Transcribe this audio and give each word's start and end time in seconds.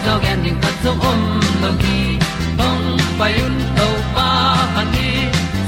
ti 0.00 0.06
zo 0.06 0.18
gen 0.24 0.42
ding 0.44 0.58
khat 0.62 0.74
zo 0.84 0.92
om 1.10 1.20
lo 1.62 1.70
gi 1.82 2.18
hong 2.58 2.84
pai 3.18 3.32
un 3.46 3.56
to 3.76 3.88
pa 4.14 4.28
pa 4.74 4.82
ni 4.92 5.08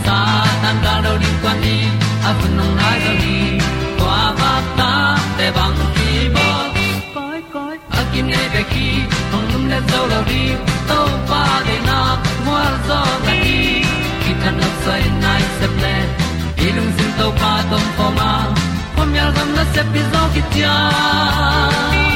sa 0.05 0.17
tan 0.63 0.77
da 0.85 0.95
do 1.05 1.13
di 1.23 1.31
kwan 1.43 1.57
ni 1.65 1.77
a 2.29 2.31
bu 2.39 2.47
nong 2.57 2.75
nai 2.81 2.99
zo 3.05 3.13
ni 3.23 3.37
kwa 3.99 4.21
ba 4.41 4.53
ta 4.79 4.93
te 5.39 5.47
bang 5.57 5.81
ki 5.97 6.11
bo 6.35 6.49
koi 7.15 7.41
koi 7.55 7.77
a 7.99 8.01
kim 8.13 8.27
nei 8.33 8.47
be 8.55 8.63
ki 8.73 8.89
hong 9.33 9.47
lum 9.53 9.65
le 9.73 9.79
zo 9.91 10.01
lo 10.13 10.21
di 10.31 10.43
to 10.89 11.01
pa 11.31 11.43
de 11.67 11.77
na 11.89 11.99
mo 12.47 12.59
zo 12.89 13.01
ta 13.27 13.33
ni 13.43 13.59
ki 14.23 14.33
tan 14.43 14.55
no 14.61 14.69
sai 14.85 15.03
nai 15.25 15.43
se 15.59 15.67
ple 15.77 15.95
ilung 16.67 16.91
sin 16.97 17.11
to 17.19 17.27
pa 17.41 17.53
tom 17.71 17.85
pa 17.99 18.07
ma. 18.19 18.31
Pom 18.97 19.11
yal 19.19 19.31
gam 19.37 19.49
na 19.57 19.65
se 19.75 19.83
pi 19.93 20.01
zo 20.13 20.23
ki 20.35 20.43
tia 20.53 20.75
hong 21.37 22.12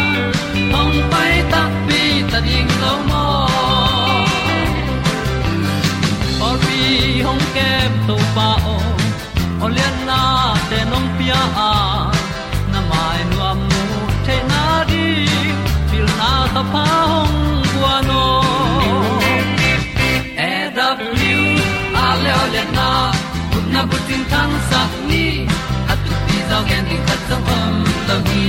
tu 26.57 26.63
ti 26.63 26.69
zo 26.69 26.69
gen 26.69 26.85
di 26.89 26.97
khat 27.07 27.21
song 27.29 27.49
om 27.59 27.75
lo 28.09 28.17
gi 28.29 28.47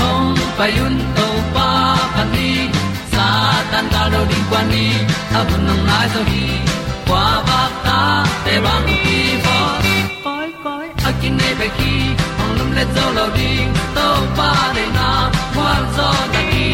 hong 0.00 0.34
pai 0.58 0.72
un 0.86 0.94
to 1.16 1.26
pa 1.54 1.68
pa 2.14 2.22
ni 2.34 2.50
sa 3.12 3.26
tan 3.70 3.86
da 3.92 4.02
do 4.12 4.20
di 4.30 4.38
kwa 4.50 4.60
ni. 4.72 4.86
A 5.38 5.40
bu 5.48 5.56
nang 5.66 5.82
mai 5.88 6.06
so 6.14 6.20
gi 6.30 6.46
kwa 7.08 7.24
ba 7.48 7.60
ta 7.84 7.98
te 8.44 8.54
bang 8.64 8.86
ki 9.02 9.18
bo 9.44 9.56
koi 10.24 10.48
koi 10.64 10.86
a 11.08 11.10
kin 11.20 11.34
nei 11.40 11.54
pe 11.60 11.68
ki 11.78 11.94
ong 12.42 12.52
lum 12.58 12.70
le 12.76 12.84
zo 12.94 13.04
lo 13.16 13.26
tàu 13.36 13.66
to 13.96 14.06
pa 14.38 14.50
de 14.76 14.84
na 14.96 15.08
kwa 15.54 15.72
zo 15.96 16.08
da 16.34 16.42
ki 16.52 16.68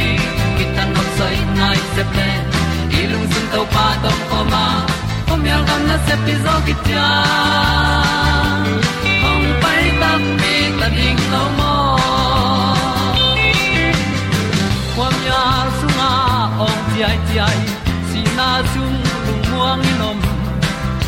ki 0.57 0.65
tan 0.77 0.89
nok 0.95 1.09
sai 1.19 1.37
nai 1.59 1.79
se 1.95 2.03
ple 2.13 2.31
i 2.99 3.01
lung 3.13 3.27
sun 3.33 3.47
to 3.53 3.61
pa 3.75 3.87
tom 4.03 4.19
ko 4.31 4.39
ma. 4.53 4.67
Kom 5.29 5.41
yal 5.51 5.63
gam 5.69 5.81
na 5.89 5.97
se 6.07 6.15
pi 6.25 6.35
zo 6.45 6.55
ki 6.67 6.75
ta 6.87 7.07
mi 10.91 10.93
ta 10.93 10.95
ding 10.97 11.21
lo 11.33 11.45
mo 11.59 11.75
kwam 14.95 15.15
ya 15.29 15.43
sunga 15.79 16.11
ong 16.67 16.81
ti 16.91 16.99
ai 17.09 17.19
ti 17.27 17.37
ai 17.47 17.61
si 18.09 18.21
na 18.37 18.49
chung 18.73 18.99
lu 19.27 19.35
muang 19.51 19.81
ni 19.83 19.93
nom 20.01 20.19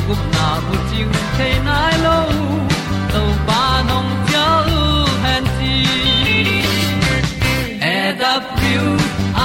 gup 0.06 0.22
na 0.34 0.46
bu 0.66 0.74
ting 0.90 1.12
te 1.36 1.48
nai 1.66 1.94
lo 2.04 2.18
to 3.12 3.22
pa 3.46 3.62
nong 3.88 4.10
pia 4.26 4.46
lu 4.68 4.82
han 5.24 5.44
ti 5.58 5.74
e 7.94 7.96
da 8.20 8.32
pru 8.54 8.86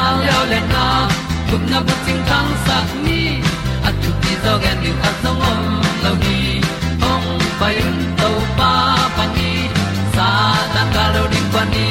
a 0.02 0.04
leo 0.22 0.42
le 0.52 0.60
na 0.74 0.86
gup 1.50 1.64
na 1.72 1.80
bu 1.86 1.94
ting 2.06 2.22
tang 2.30 2.52
sat 2.66 2.88
ni 3.06 3.22
at 3.88 3.96
tu 4.02 4.10
ti 4.22 4.34
dog 4.46 4.64
and 4.72 4.82
you 4.86 4.96
at 5.08 5.16
song 5.24 5.42
om 5.52 5.62
lo 6.04 6.12
ni 6.24 6.40
ong 7.12 7.28
pa 7.60 7.68
un 7.86 8.03
ni 11.74 11.86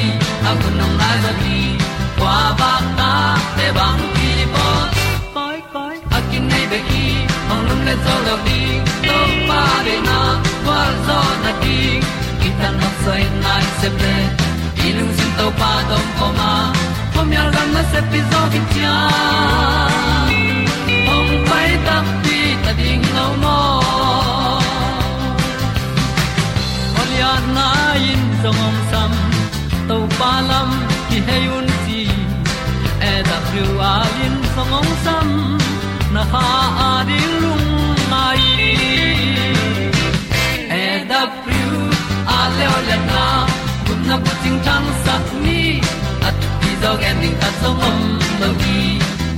a 0.49 0.51
bu 0.59 0.67
nong 0.79 0.95
lai 1.01 1.15
za 1.23 1.31
ni 1.41 1.57
kwa 2.19 2.35
ba 2.59 2.71
ta 2.99 3.11
te 3.57 3.67
bang 3.77 4.01
ki 4.15 4.31
bo 4.53 4.67
koi 5.35 5.57
koi 5.73 5.95
a 6.17 6.19
kin 6.29 6.43
nei 6.51 6.65
be 6.71 6.79
ki 6.89 7.05
ong 7.51 7.63
lum 7.67 7.81
le 7.87 7.95
zo 8.05 8.15
lo 8.27 8.35
di 8.47 8.61
to 9.09 9.19
pa 9.49 9.61
de 9.87 9.95
na 10.09 10.19
kwa 10.65 10.79
zo 11.07 11.19
na 11.43 11.51
di 11.63 11.77
ki 12.41 12.49
ta 12.59 12.69
na 12.79 12.89
sai 13.03 13.23
nai 13.45 13.63
se 13.79 13.89
ple 13.97 14.15
i 14.85 14.87
lung 14.97 15.13
sin 15.17 15.31
to 15.39 15.47
pa 15.59 15.71
tom 15.89 16.05
ko 16.19 16.27
ma. 16.39 16.51
Pom 17.13 17.29
yal 17.35 17.49
gam 17.55 17.69
na 17.75 17.81
se 17.91 17.99
pi 18.11 18.19
zo 18.31 18.41
ki 18.53 18.61
tia 18.71 18.95
ong 21.15 21.31
pai 21.49 21.69
ta 21.85 21.97
pi 22.23 22.37
ta 22.63 22.71
ding 22.79 23.05
lo 23.17 23.27
mo 23.43 23.57
Olia 27.01 27.31
na 27.55 27.67
in 28.11 28.23
om 28.49 28.75
sam 28.89 28.91
to 28.91 29.02
pa 30.19 30.31
lam 30.49 30.69
ki 31.09 31.17
hay 31.27 31.45
un 31.57 31.67
ti 31.85 32.01
e 33.09 33.13
da 33.29 33.37
thru 33.47 33.65
a 33.91 33.93
lin 34.15 34.35
song 34.53 34.73
om 34.79 34.89
sam, 35.03 35.29
na 36.13 36.23
ha 36.31 36.45
a 36.87 36.91
di 37.09 37.19
lung 37.41 37.67
mai. 38.11 38.43
E 40.81 40.85
da 41.11 41.21
thru 41.43 41.63
a 42.37 42.39
le 42.57 42.65
o 42.75 42.77
le 42.89 42.97
na, 43.09 43.23
kun 43.85 43.99
na 44.09 44.15
bu 44.23 44.31
ting 44.43 44.59
tang 44.67 44.87
sa 45.03 45.15
ni, 45.45 45.61
at 46.27 46.35
ti 46.61 46.71
dog 46.83 47.01
ending 47.09 47.37
ta 47.41 47.49
song 47.61 47.81
om 47.89 47.99
no 48.39 48.49
gi 48.61 48.81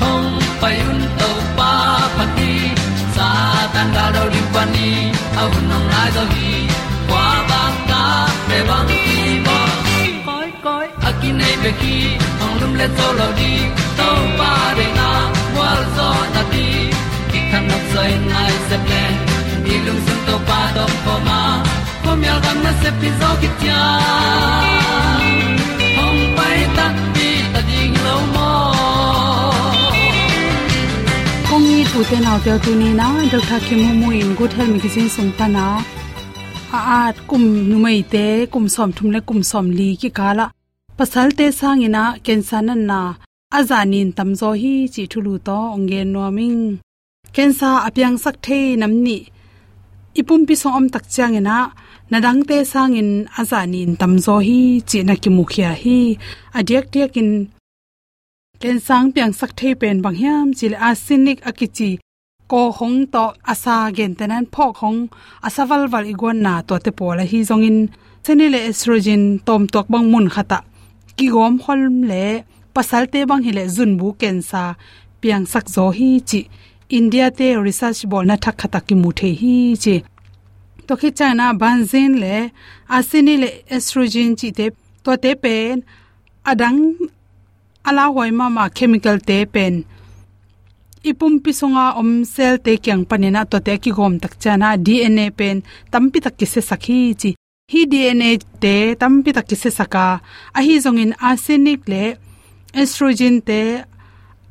hong 0.02 0.30
pai 0.62 0.78
un 0.92 1.02
to 1.20 1.30
pa 1.58 1.72
pa 2.16 2.26
ti 2.36 2.52
sa 3.16 3.30
tan 3.74 3.88
ga 3.96 4.06
do 4.16 4.24
ri 4.34 4.44
pa 4.54 4.64
ni 4.74 4.92
au 5.42 5.52
nong 5.70 5.88
lai 5.94 6.10
do 6.18 6.24
gi 6.36 6.54
kwa 7.10 7.26
ba 7.50 7.64
ta 7.90 8.04
pe 8.48 8.58
bang 8.70 8.88
ki 8.92 9.45
ki 11.26 11.32
nei 11.42 11.56
pe 11.64 11.72
ki 11.82 11.96
ong 12.46 12.56
lum 12.62 12.74
le 12.80 12.88
to 12.98 13.08
lo 13.20 13.28
di 13.38 13.52
to 14.00 14.08
pa 14.40 14.52
de 14.78 14.86
na 14.98 15.08
wa 15.58 15.70
zo 15.96 16.10
na 16.34 16.42
ti 16.52 16.66
ki 17.32 17.40
kan 17.52 17.64
nok 17.70 17.84
sai 17.94 18.12
nai 18.32 18.54
se 18.68 18.78
ple 18.86 19.04
ni 19.66 19.76
lung 19.86 20.02
sun 20.06 20.20
to 20.28 20.36
pa 20.50 20.60
do 20.76 20.84
po 21.06 21.14
ma 21.28 21.40
po 22.04 22.12
mi 22.20 22.28
al 22.34 22.40
gam 22.46 22.58
na 22.66 22.72
se 22.82 22.90
pi 23.00 23.10
zo 23.22 23.30
ki 23.42 23.50
tia 23.60 23.82
ong 26.04 26.22
pai 26.38 26.60
ta 26.78 26.86
ti 27.16 27.30
ta 27.54 27.62
ding 27.70 27.96
lo 28.06 28.16
mo 28.36 28.52
kong 31.50 31.66
ni 31.70 31.82
tu 31.92 32.00
te 32.10 32.18
naw 32.26 32.38
te 32.46 32.54
tu 32.68 32.72
ni 32.82 32.90
na 33.02 33.08
dok 33.32 33.44
tha 33.50 33.58
ki 33.66 33.74
mu 33.82 33.90
mu 34.02 34.08
in 34.22 34.30
good 34.42 34.54
health 34.58 34.72
magazine 34.76 35.10
sung 35.16 35.32
pa 35.42 35.48
na 35.56 35.66
a 36.78 37.04
pasal 40.98 41.30
te 41.38 41.46
sangina 41.60 42.04
cancer 42.26 42.62
nan 42.68 42.82
na 42.90 43.00
azanin 43.58 44.10
tamzo 44.18 44.50
hi 44.62 44.74
chi 44.94 45.04
thulu 45.12 45.34
to 45.48 45.58
onge 45.76 46.02
noming 46.14 46.60
kensa 47.36 47.70
apyang 47.88 48.18
sak 48.24 48.36
the 48.46 48.60
namni 48.82 49.18
ipum 50.20 50.42
pi 50.48 50.56
so 50.62 50.70
om 50.78 50.86
tak 50.94 51.06
changena 51.16 51.58
nadang 52.12 52.42
te 52.50 52.58
sangin 52.74 53.12
azanin 53.42 53.92
tamzo 54.00 54.36
hi 54.48 54.60
chi 54.90 55.00
na 55.08 55.14
ki 55.24 55.30
mukhya 55.38 55.72
hi. 55.82 55.98
Adiak 56.58 56.86
tiak 56.92 57.18
in 57.22 57.32
ken 58.62 58.78
sang 58.88 59.08
piang 59.14 59.34
sak 59.40 59.52
the 59.60 59.70
pen 59.82 59.98
bang 60.04 60.18
hiam 60.22 60.48
chil 60.58 60.76
asinik 60.90 61.40
akichi 61.50 61.92
ko 62.52 62.62
hong 62.78 63.00
to 63.14 63.26
asa 63.52 63.76
gen 63.98 64.14
tenan 64.20 64.46
phok 64.54 64.74
hong. 64.82 65.00
Asawal 65.48 65.84
wal 65.92 66.06
igon 66.14 66.38
na 66.46 66.54
to 66.68 66.76
te 66.86 66.92
pola 66.98 67.24
hi 67.32 67.40
zongin 67.50 67.78
chenile 68.24 68.60
estrogen 68.70 69.24
tom 69.48 69.62
tok 69.74 69.88
bang 69.94 70.08
mun 70.12 70.28
khata 70.36 70.60
ki 71.18 71.28
gom 71.34 71.56
hol 71.66 71.82
le 72.10 72.26
pasal 72.76 73.04
te 73.12 73.20
bang 73.30 73.44
hile 73.48 73.64
zun 73.76 73.92
bu 74.00 74.08
kensa 74.22 74.64
piang 75.22 75.46
sak 75.54 75.66
zo 75.76 75.86
hi 75.98 76.10
chi. 76.30 76.42
India 76.90 77.32
te 77.38 77.48
research 77.58 78.06
bol 78.12 78.26
na 78.30 78.36
thak 78.44 78.56
khata 78.62 78.80
ki 78.88 78.96
mu 79.02 79.10
the 79.20 79.30
hi 79.42 79.56
chi. 79.84 79.96
To 80.88 80.94
khi 80.96 81.10
china 81.18 81.46
banzin 81.62 82.12
le, 82.24 82.36
asini 82.96 83.36
le 83.42 83.50
estrogen 83.76 84.32
chi 84.40 84.50
te, 84.58 84.66
to 85.04 85.12
te 85.24 85.32
pen, 85.44 85.82
adang 86.52 86.80
ala 87.90 88.06
hoi 88.14 88.32
ma 88.40 88.50
ma 88.50 88.70
chemical 88.78 89.18
te 89.30 89.38
pen. 89.54 89.84
Ipum 91.10 91.34
pisunga 91.44 91.86
om 92.02 92.12
cell 92.34 92.58
te 92.66 92.78
kyang 92.84 93.04
panena 93.10 93.42
to 93.52 93.58
te 93.66 93.74
ki 93.84 93.92
gom 93.98 94.14
tak 94.24 94.34
chana 94.42 94.70
dna 94.86 95.26
pen, 95.40 95.58
tampi 95.92 96.20
tak 96.26 96.38
ki 96.38 96.46
se 96.54 96.62
sakhi 96.70 97.00
chi 97.22 97.32
hi 97.74 97.82
dna 97.92 98.28
te 98.64 98.74
tampi 99.02 99.32
tak 99.36 99.48
ki 99.50 99.56
se 99.62 99.70
saka 99.80 100.06
a 100.58 100.60
hi 100.66 100.74
zongin 100.84 101.14
arsenic 101.30 101.82
le 101.92 102.04
estrogen 102.82 103.38
te 103.48 103.60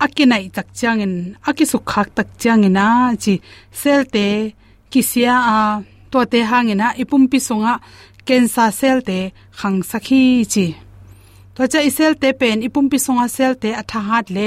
akinai 0.04 0.44
tak 0.56 0.68
changin 0.78 1.14
akisu 1.48 1.78
khak 1.90 2.08
tak 2.16 2.28
changina 2.42 2.86
chi 3.22 3.34
cell 3.80 4.02
te 4.14 4.26
kisia, 4.90 5.34
a 5.54 5.58
to 6.10 6.18
te 6.32 6.40
hangina 6.50 6.86
ipumpi 7.02 7.38
songa 7.48 7.74
cancer 8.26 8.70
cell 8.80 9.00
te 9.08 9.18
khang 9.58 9.78
sakhi 9.90 10.22
chi. 10.52 10.66
To 11.54 11.62
cha 11.72 11.80
isel 11.88 12.12
te 12.22 12.28
pen 12.40 12.58
ipumpi 12.66 12.98
songa 13.06 13.26
cell 13.36 13.54
te 13.62 13.70
atha 13.80 14.00
hat 14.08 14.26
le 14.36 14.46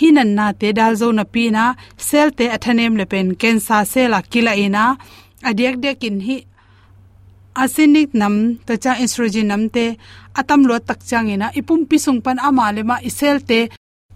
hinan 0.00 0.30
na 0.38 0.46
te 0.60 0.68
dal 0.78 0.94
zo 1.00 1.08
na 1.18 1.24
pi 1.32 1.44
na 1.56 1.64
cell 2.08 2.30
te 2.38 2.44
athanem 2.56 2.94
le 3.00 3.04
pen 3.12 3.28
cancer 3.42 3.82
cell 3.92 4.16
a 4.18 4.20
kila 4.32 4.52
ina 4.64 4.84
adiak 5.48 5.76
dekin 5.84 6.18
hi 6.26 6.36
acidic 7.62 8.10
nam 8.20 8.34
to 8.66 8.72
cha 8.82 8.92
estrogen 9.04 9.46
nam 9.50 9.62
te, 9.74 9.84
atam 10.40 10.60
lo 10.68 10.78
tak 10.88 11.00
changina 11.08 11.46
ipum 11.58 11.80
pisung 11.90 12.20
pan 12.24 12.38
ama 12.48 12.72
le 12.76 12.82
ma 12.90 12.96
isel 13.08 13.38
te, 13.48 13.60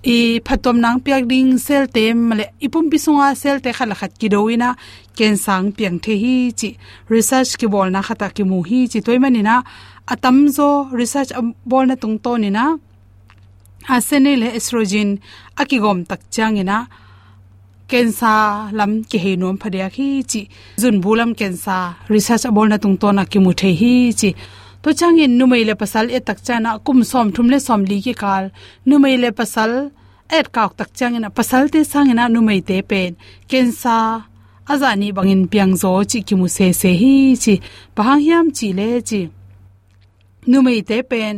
i 0.04 0.40
phatom 0.40 0.80
nang 0.80 0.98
piak 1.04 1.28
ding 1.28 1.58
sel 1.58 1.84
te 1.94 2.14
male 2.14 2.44
ipum 2.66 2.88
pisunga 2.92 3.36
sel 3.36 3.60
te 3.60 3.70
khala 3.76 3.94
khat 4.00 4.12
ki 4.20 4.28
doina 4.32 4.68
ken 5.16 5.36
sang 5.36 5.72
piang 5.76 6.00
the 6.00 6.14
hi 6.22 6.52
chi, 6.58 6.68
research 7.08 7.58
ki 7.60 7.66
bol 7.66 7.88
na 7.90 8.00
khata 8.00 8.32
ki 8.36 8.42
mu 8.50 8.62
hi 8.68 8.88
chi 8.92 9.00
toy 9.04 9.18
mani 9.18 9.42
na 9.42 9.62
atam 10.08 10.48
zo 10.56 10.88
research 11.00 11.30
bol 11.70 11.84
na 11.86 11.96
tung 12.02 12.18
to 12.24 12.32
ni 12.38 12.48
na 12.48 12.64
asene 13.88 14.32
le 14.42 14.48
estrogen 14.58 15.10
akigom 15.60 15.98
tak 16.08 16.20
changina 16.34 16.76
kensa 17.90 18.32
lam 18.78 18.92
ki 19.10 19.18
he 19.24 19.32
nom 19.40 19.56
phadya 19.62 19.86
khi 19.96 20.08
chi 20.30 20.40
jun 20.80 20.96
bulam 21.02 21.30
kensa 21.40 21.76
research 22.12 22.44
abol 22.48 22.66
na 22.70 22.76
tung 22.82 22.96
to 23.00 23.08
na 23.16 23.24
ki 23.32 23.38
mu 23.44 23.52
the 23.60 23.70
hi 23.80 23.92
chi. 24.20 24.30
To 24.82 24.88
changin 24.98 25.32
numei 25.38 25.64
le 25.68 25.74
pasal 25.82 26.06
e 26.16 26.18
tak 26.28 26.38
chana 26.46 26.70
kum 26.86 26.98
som 27.10 27.26
thum 27.34 27.46
le 27.52 27.58
som 27.66 27.80
li 27.90 27.98
ki 28.04 28.14
kal. 28.22 28.44
Numei 28.88 29.16
le 29.22 29.30
pasal 29.38 29.72
et 30.36 30.46
kauk 30.54 30.72
tak 30.78 30.90
changina 30.98 31.28
pasal 31.38 31.64
te 31.72 31.80
sangina 31.92 32.24
numei 32.34 32.60
te 32.68 32.76
pen. 32.90 33.12
Kensa 33.50 33.96
azani 34.72 35.08
bangin 35.16 35.42
piang 35.52 35.74
zo 35.82 35.92
chi 36.10 36.18
ki 36.28 36.34
mu 36.40 36.46
se 36.56 36.66
se 36.80 36.90
hi 37.00 37.14
chi. 37.42 37.54
Pahang 37.96 38.22
hiam 38.26 38.46
chi 38.56 38.68
le 38.78 38.88
chi. 39.08 39.20
Numei 40.50 40.80
te 40.88 40.96
pen. 41.10 41.34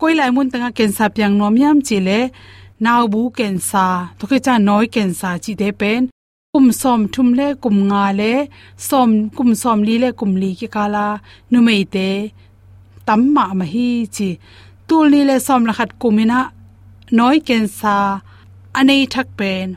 Koilai 0.00 0.30
mun 0.34 0.48
tanga 0.52 0.70
kensa 0.78 1.04
piang 1.16 1.34
nom 1.38 1.56
yam 1.62 1.78
chi 1.86 1.98
le 2.06 2.18
naw 2.84 3.02
bu 3.12 3.20
kensa 3.38 3.86
to 4.18 4.24
ke 4.30 4.38
cha 4.44 4.54
noi 4.68 4.86
kensa 4.94 5.30
chi 5.44 5.52
te 5.60 5.68
pen. 5.80 6.02
Kum 6.52 6.66
som 6.80 7.00
thum 7.14 7.28
le, 7.38 7.46
kum 7.62 7.76
nga 7.88 8.04
le, 8.20 8.32
som, 8.88 9.10
kum 9.36 9.50
som 9.62 9.78
li 9.86 9.94
le, 10.02 10.08
kum 10.18 10.32
li 10.42 10.50
ki 10.58 10.68
kala. 10.74 11.06
Nu 11.50 11.58
mei 11.66 11.82
te, 11.94 12.08
tam 13.06 13.20
ma 13.34 13.44
ma 13.58 13.66
hi 13.72 13.88
chi. 14.16 14.30
Tul 14.88 15.06
ni 15.12 15.20
le 15.28 15.36
som 15.46 15.62
la 15.68 15.72
khat 15.78 15.90
kumina 16.00 16.40
noi 17.18 17.38
ken 17.48 17.64
sa 17.78 17.94
anei 18.78 19.02
thak 19.12 19.28
pen. 19.38 19.68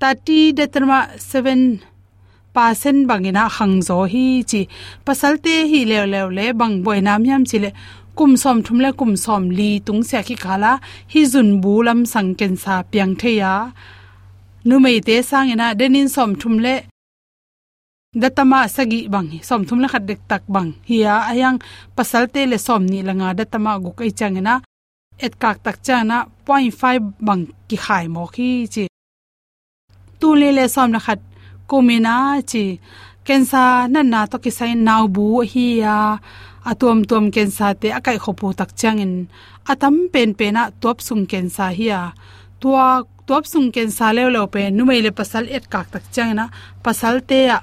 Tati 0.00 0.40
de 0.58 0.64
tarma 0.72 1.00
7 1.30 1.78
pasen 2.54 2.98
bangina 3.08 3.44
hangzo 3.56 3.98
hi 4.12 4.26
chi. 4.50 4.60
Pasalte 5.06 5.54
hi 5.70 5.80
lew 5.90 6.04
lew 6.12 6.28
le, 6.36 6.46
bang 6.60 6.74
boi 6.84 7.00
nam 7.06 7.22
yam 7.30 7.42
chi 7.50 7.58
le 7.64 7.70
kum 8.20 8.36
som 8.36 8.58
thum 8.64 8.78
le 8.84 8.90
kum 9.00 9.12
som 9.24 9.42
li 9.58 9.70
tung 9.86 10.02
sia 10.08 10.20
ki 10.28 10.36
khala 10.44 10.72
hi 11.12 11.20
jun 11.32 11.48
bu 11.62 11.72
lam 11.86 12.00
sang 12.12 12.30
ken 12.38 12.54
sa 12.62 12.74
piang 12.90 13.14
the 13.20 13.30
ya. 13.40 13.52
Nu 14.68 14.74
mei 14.84 15.00
te 15.06 15.14
sang 15.30 15.48
ina 15.54 15.66
denin 15.78 16.08
som 16.14 16.30
thum 16.40 16.54
le 16.64 16.74
datama 18.22 18.60
sagi 18.74 19.00
bang 19.12 19.28
som 19.48 19.60
thum 19.66 19.78
la 19.82 19.88
khat 19.92 20.04
dek 20.08 20.20
tak 20.30 20.42
bang 20.54 20.70
hiya 20.88 21.14
ayang 21.30 21.58
pasal 21.96 22.24
te 22.32 22.40
le 22.50 22.58
som 22.66 22.82
ni 22.92 22.98
langa 23.08 23.28
datama 23.38 23.72
gu 23.82 23.90
kai 23.98 24.10
changena 24.18 24.54
et 25.24 25.32
kak 25.42 25.56
tak 25.64 25.76
chana 25.86 26.18
0.5 26.46 27.26
bang 27.26 27.42
ki 27.68 27.76
khai 27.84 28.04
mo 28.14 28.22
khi 28.34 28.50
chi. 28.74 28.84
Tu 30.20 30.28
le 30.40 30.48
le 30.58 30.64
som 30.74 30.88
la 30.94 31.00
khat 31.06 31.20
kumina 31.68 32.16
chi 32.50 32.64
kensa 33.26 33.62
nan 33.92 34.06
na 34.12 34.20
to 34.30 34.36
ki 34.44 34.50
sai 34.58 34.72
naw 34.86 35.02
bu 35.14 35.26
hi 35.52 35.66
ya 35.84 35.96
atom 36.64 37.04
tom 37.04 37.30
kensa 37.34 37.74
te 37.80 37.88
akai 37.98 38.18
khopu 38.18 38.46
tak 38.58 38.70
changin. 38.80 39.28
Atam 39.72 40.08
pen 40.12 40.34
pena 40.34 40.62
top 40.80 41.00
sung 41.00 41.26
kensa 41.26 41.66
hi 41.78 41.88
tua 42.60 43.02
top 43.26 43.44
sung 43.52 43.68
kensa 43.74 44.06
le 44.16 44.22
lo 44.34 44.46
pe 44.46 44.70
nu 44.70 44.84
mai 44.84 45.00
le 45.00 45.10
pasal 45.18 45.44
et 45.56 45.64
kak 45.72 45.86
tak 45.92 46.04
changina. 46.14 46.44
Pasal 46.84 47.16
te 47.28 47.38
ya 47.50 47.58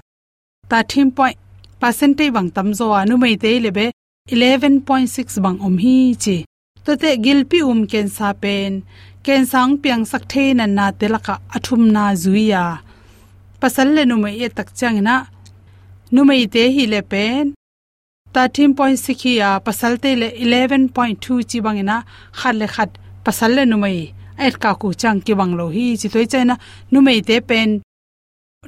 ta 0.70 0.78
thim 0.90 1.12
point 1.12 1.38
percentage 1.82 2.34
bang 2.36 2.50
tam 2.56 2.70
zo 2.80 2.86
anu 3.00 3.16
mai 3.18 3.36
te 3.44 3.60
le 3.60 3.72
be 3.78 3.86
11.6 4.30 5.42
bang 5.44 5.58
om 5.68 5.76
hi 5.84 5.98
chi. 6.24 6.38
To 6.86 6.92
te 7.02 7.10
gilpi 7.26 7.60
um 7.72 7.82
kensa 7.92 8.30
pen. 8.44 8.84
Kensang 9.26 9.74
piang 9.82 10.06
sak 10.12 10.24
the 10.32 10.54
na 10.54 10.66
na 10.66 10.86
te 10.92 11.06
laka 11.14 11.36
athum 11.56 11.84
na 11.96 12.04
zuiya 12.24 12.64
pasal 13.62 13.88
le 13.96 14.04
nu 14.06 14.16
mai 14.24 14.36
e 14.46 14.48
tak 14.58 14.70
changina. 14.78 15.16
Nu 16.14 16.22
mai 16.24 16.46
te 16.54 16.64
hi 16.76 16.84
le 16.94 17.02
pen. 17.12 17.57
13.6 18.38 19.16
hi 19.22 19.32
ya 19.42 19.50
pasal 19.66 19.96
te 20.02 20.10
le 20.22 20.28
11.2 20.46 21.38
chi 21.50 21.60
bangina 21.66 21.96
khat 22.40 22.56
le 22.62 22.68
khat 22.74 22.92
pasal 23.26 23.52
le 23.58 23.64
numai. 23.66 24.14
Ai 24.38 24.52
ka 24.64 24.72
ku 24.82 24.88
chang 25.02 25.20
ki 25.26 25.34
bang 25.40 25.54
lo 25.60 25.66
hi 25.76 25.86
chi 26.02 26.08
toi 26.14 26.26
chaina 26.32 26.56
na 26.92 27.02
mai 27.06 27.20
te 27.28 27.36
pen. 27.50 27.70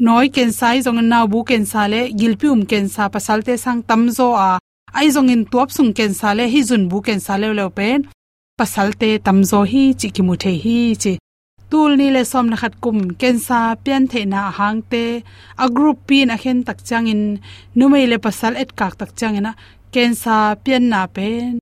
Noi 0.06 0.28
ken 0.36 0.52
sai 0.60 0.78
zong 0.86 1.02
na 1.12 1.20
bu 1.32 1.44
ken 1.50 1.64
sa 1.72 1.86
le 1.94 2.02
gilpium 2.20 2.62
ken 2.72 2.90
sa 2.96 3.04
pasal 3.16 3.40
te 3.48 3.54
sang 3.64 3.80
tam 3.90 4.02
zo 4.18 4.28
a. 4.48 4.52
Ai 5.00 5.08
zong 5.16 5.30
in 5.34 5.44
tuap 5.52 5.70
sung 5.76 5.92
ken 5.98 6.14
sa 6.20 6.30
le 6.38 6.50
hi 6.54 6.62
zun 6.70 6.84
bu 6.92 6.98
ken 7.06 7.20
sa 7.26 7.34
le 7.42 7.54
lo 7.60 7.70
pen. 7.78 8.00
Pasal 8.60 8.90
te 9.00 9.10
tam 9.26 9.40
zo 9.52 9.60
hi 9.72 9.84
chi 10.00 10.08
ki 10.16 10.22
mu 10.28 10.36
the 10.44 10.52
hi 10.64 10.78
chi 11.02 11.14
tul 11.70 11.92
ni 12.00 12.08
le 12.16 12.22
som 12.32 12.46
na 12.50 12.58
khat 12.62 12.74
kum 12.84 13.00
ken 13.22 13.38
sa 13.48 13.60
pian 13.84 14.04
the 14.12 14.22
na 14.34 14.42
hang 14.58 14.82
te. 14.92 15.04
A 15.64 15.66
group 15.76 15.98
pin 16.08 16.30
a 16.36 16.38
khen 16.44 16.60
tak 16.68 16.80
chang 16.88 17.08
in. 17.14 17.24
Nu 17.78 17.86
mei 17.92 18.06
le 18.12 18.18
pasal 18.26 18.54
et 18.62 18.70
kak 18.80 18.94
tak 19.00 19.12
chang 19.20 19.36
ina. 19.40 19.52
Ken 19.94 20.12
sa 20.24 20.36
pian 20.64 20.84
na 20.92 21.02
pen 21.16 21.60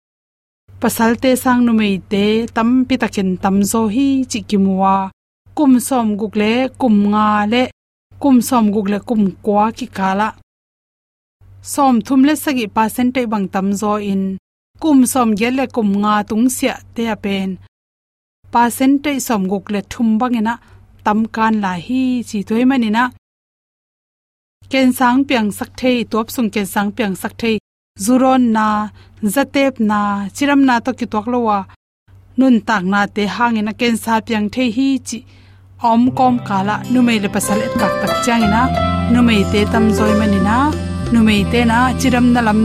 pasal 0.82 1.12
te 1.22 1.30
sang 1.44 1.62
nu 1.66 1.72
mei 1.80 1.96
te. 2.12 2.26
Tam 2.56 2.70
pi 2.88 2.96
takin 3.02 3.30
tam 3.44 3.56
zo 3.72 3.82
hi 3.96 4.08
chi 4.32 4.40
ki 4.50 4.58
muwa 4.66 4.96
kum 5.58 5.80
som 5.88 6.08
guk 6.20 6.36
le, 6.42 6.54
kum 6.82 6.96
nga 7.12 7.28
le. 7.52 7.64
Kum 8.22 8.36
som 8.48 8.66
guk 8.74 8.88
le, 8.92 8.98
kum 9.10 9.22
kwa 9.46 9.66
ki 9.78 9.88
kala. 9.98 10.30
Som 11.74 11.96
thum 12.06 12.22
le 12.28 12.34
sagi 12.44 12.66
percentage 12.78 13.30
bang 13.32 13.48
tam 13.54 13.68
zo 13.82 13.94
in. 14.12 14.24
Kum 14.82 15.00
som 15.12 15.30
gel 15.40 15.56
le 15.60 15.66
kum 15.76 15.90
nga 16.02 16.14
tung 16.30 16.46
sia 16.56 16.76
te 16.96 17.04
pen 17.24 17.50
percentage 18.58 19.22
som 19.28 19.42
gok 19.52 19.66
le 19.74 19.82
thum 19.92 20.10
bangena 20.20 20.54
tam 21.06 21.20
kan 21.36 21.54
la 21.64 21.74
hi 21.86 22.02
chi 22.30 22.40
toy 22.50 22.64
manina 22.70 23.04
ken 24.72 24.90
sang 25.00 25.20
piang 25.28 25.50
sak 25.58 25.70
thei 25.80 25.98
top 26.12 26.28
sung 26.36 26.50
ken 26.54 26.68
sang 26.74 26.90
piang 26.96 27.16
sak 27.22 27.34
thei 27.42 27.56
zuron 28.06 28.44
na 28.56 28.68
zatep 29.34 29.74
na 29.90 30.00
chiram 30.36 30.62
na 30.68 30.76
to 30.86 30.92
ki 31.00 31.06
tok 31.14 31.28
lowa 31.34 31.60
nun 32.40 32.56
tak 32.68 32.84
na 32.92 33.00
te 33.16 33.24
hangena 33.36 33.74
ken 33.80 33.96
sa 34.04 34.14
piang 34.28 34.48
thei 34.54 34.68
hi 34.78 34.88
chi 35.08 35.20
om 35.92 36.02
kom 36.18 36.36
kala 36.48 36.76
numei 36.92 37.20
le 37.24 37.30
pasal 37.36 37.60
et 37.68 37.74
kak 37.82 37.94
tak 38.02 38.14
changina 38.26 38.62
numei 39.14 39.42
te 39.52 39.60
tam 39.72 39.86
zoi 39.98 40.14
manina 40.20 40.58
numei 41.14 41.44
te 41.52 41.60
na 41.72 41.80
chiram 42.00 42.26
na 42.36 42.42
lam 42.48 42.60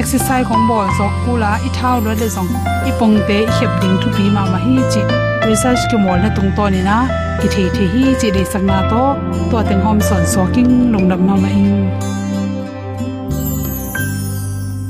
exercise 0.00 0.46
khong 0.48 0.64
bol 0.68 0.88
zok 0.98 1.14
kula 1.24 1.52
i 1.66 1.70
thau 1.76 1.96
lo 2.06 2.12
le 2.20 2.28
zong 2.36 2.50
i 2.88 2.92
pong 2.98 3.16
te 3.28 3.36
i 3.44 3.52
khep 3.56 3.72
ding 3.82 3.96
thu 4.02 4.08
pi 4.16 4.24
ma 4.34 4.42
ma 4.52 4.58
hi 4.64 4.74
chi 4.92 5.02
research 5.48 5.82
ke 5.90 5.96
mol 6.04 6.18
na 6.24 6.30
tung 6.36 6.50
to 6.56 6.64
ni 6.74 6.82
na 6.88 6.96
ki 7.40 7.48
the 7.54 7.64
the 7.76 7.84
hi 7.94 8.02
chi 8.20 8.28
de 8.36 8.42
sak 8.52 8.62
na 8.70 8.78
to 8.92 9.02
to 9.50 9.64
teng 9.68 9.82
hom 9.86 9.98
son 10.08 10.22
so 10.34 10.44
king 10.54 10.72
long 10.92 11.08
dam 11.10 11.26
ma 11.28 11.36
ma 11.42 11.50
in 11.62 11.74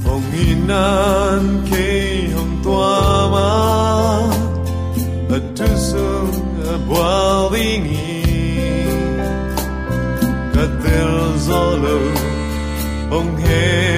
Hong 0.04 0.28
inan 0.48 1.44
ke 1.70 1.88
hong 2.36 2.54
tua 2.64 2.92
ma 3.34 3.48
At 5.36 5.44
tu 5.58 5.68
sung 5.88 6.36
a 6.75 6.78
boalingi 6.88 8.14
Katil 10.54 11.12
zolo 11.48 11.98
Hong 13.08 13.38
happy 13.38 13.95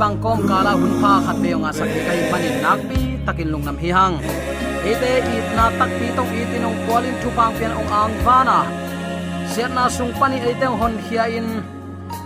bang 0.00 0.16
kom 0.22 0.38
kala 0.48 0.72
hun 0.80 0.92
pha 1.00 1.12
khat 1.24 1.36
be 1.42 1.50
nga 1.62 1.70
sak 1.78 1.88
kai 2.06 2.20
panin 2.30 2.56
nak 2.64 2.80
pi 2.88 3.00
takin 3.26 3.48
lung 3.52 3.64
nam 3.68 3.76
hi 3.82 3.90
hang 3.98 4.16
ite 4.90 5.12
it 5.36 5.46
na 5.58 5.66
tak 5.78 5.90
pi 5.98 6.06
tong 6.16 6.30
itinong 6.30 6.78
kwalin 6.86 7.16
thu 7.22 7.28
pang 7.38 7.52
pian 7.58 7.72
ong 7.74 7.90
ang 7.90 8.14
vana. 8.26 8.58
Siat 9.50 9.70
na 9.74 9.84
sung 9.96 10.12
pani 10.18 10.38
ite 10.38 10.66
hon 10.80 10.94
khia 11.06 11.24
in 11.38 11.48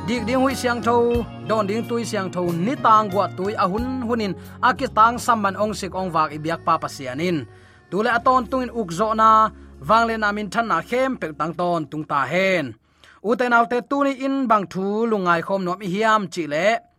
dik 0.06 0.22
ding 0.28 0.40
hui 0.42 0.52
siang 0.60 0.80
tho 0.86 1.24
don 1.48 1.64
ding 1.68 1.84
tui 1.88 2.02
siang 2.10 2.28
tho 2.34 2.42
ni 2.66 2.74
tang 2.84 3.08
gwa 3.12 3.24
tui 3.38 3.52
a 3.64 3.64
hun 3.72 3.86
hunin. 4.08 4.32
Akitang 4.68 5.16
samman 5.24 5.56
ong 5.62 5.72
sik 5.78 5.96
ong 6.00 6.12
wak 6.14 6.36
ibiak 6.36 6.60
pa 6.66 6.74
pasianin 6.82 7.36
tule 7.90 8.10
aton 8.18 8.44
tungin 8.50 8.72
ukzo 8.80 9.08
na 9.20 9.30
wangle 9.88 10.14
namin 10.20 10.48
than 10.52 10.66
na 10.68 10.78
khem 10.88 11.16
pek 11.20 11.32
tang 11.40 11.52
ton 11.60 11.80
tung 11.90 12.04
ta 12.10 12.20
hen. 12.32 12.64
Uten 13.28 13.56
autte 13.56 13.78
tu 13.90 13.98
ni 14.04 14.12
in 14.26 14.34
bang 14.50 14.64
thu 14.72 14.84
lungai 15.10 15.40
khom 15.46 15.64
nom 15.64 15.80
hiam 15.92 16.22
chi 16.32 16.44
le 16.52 16.89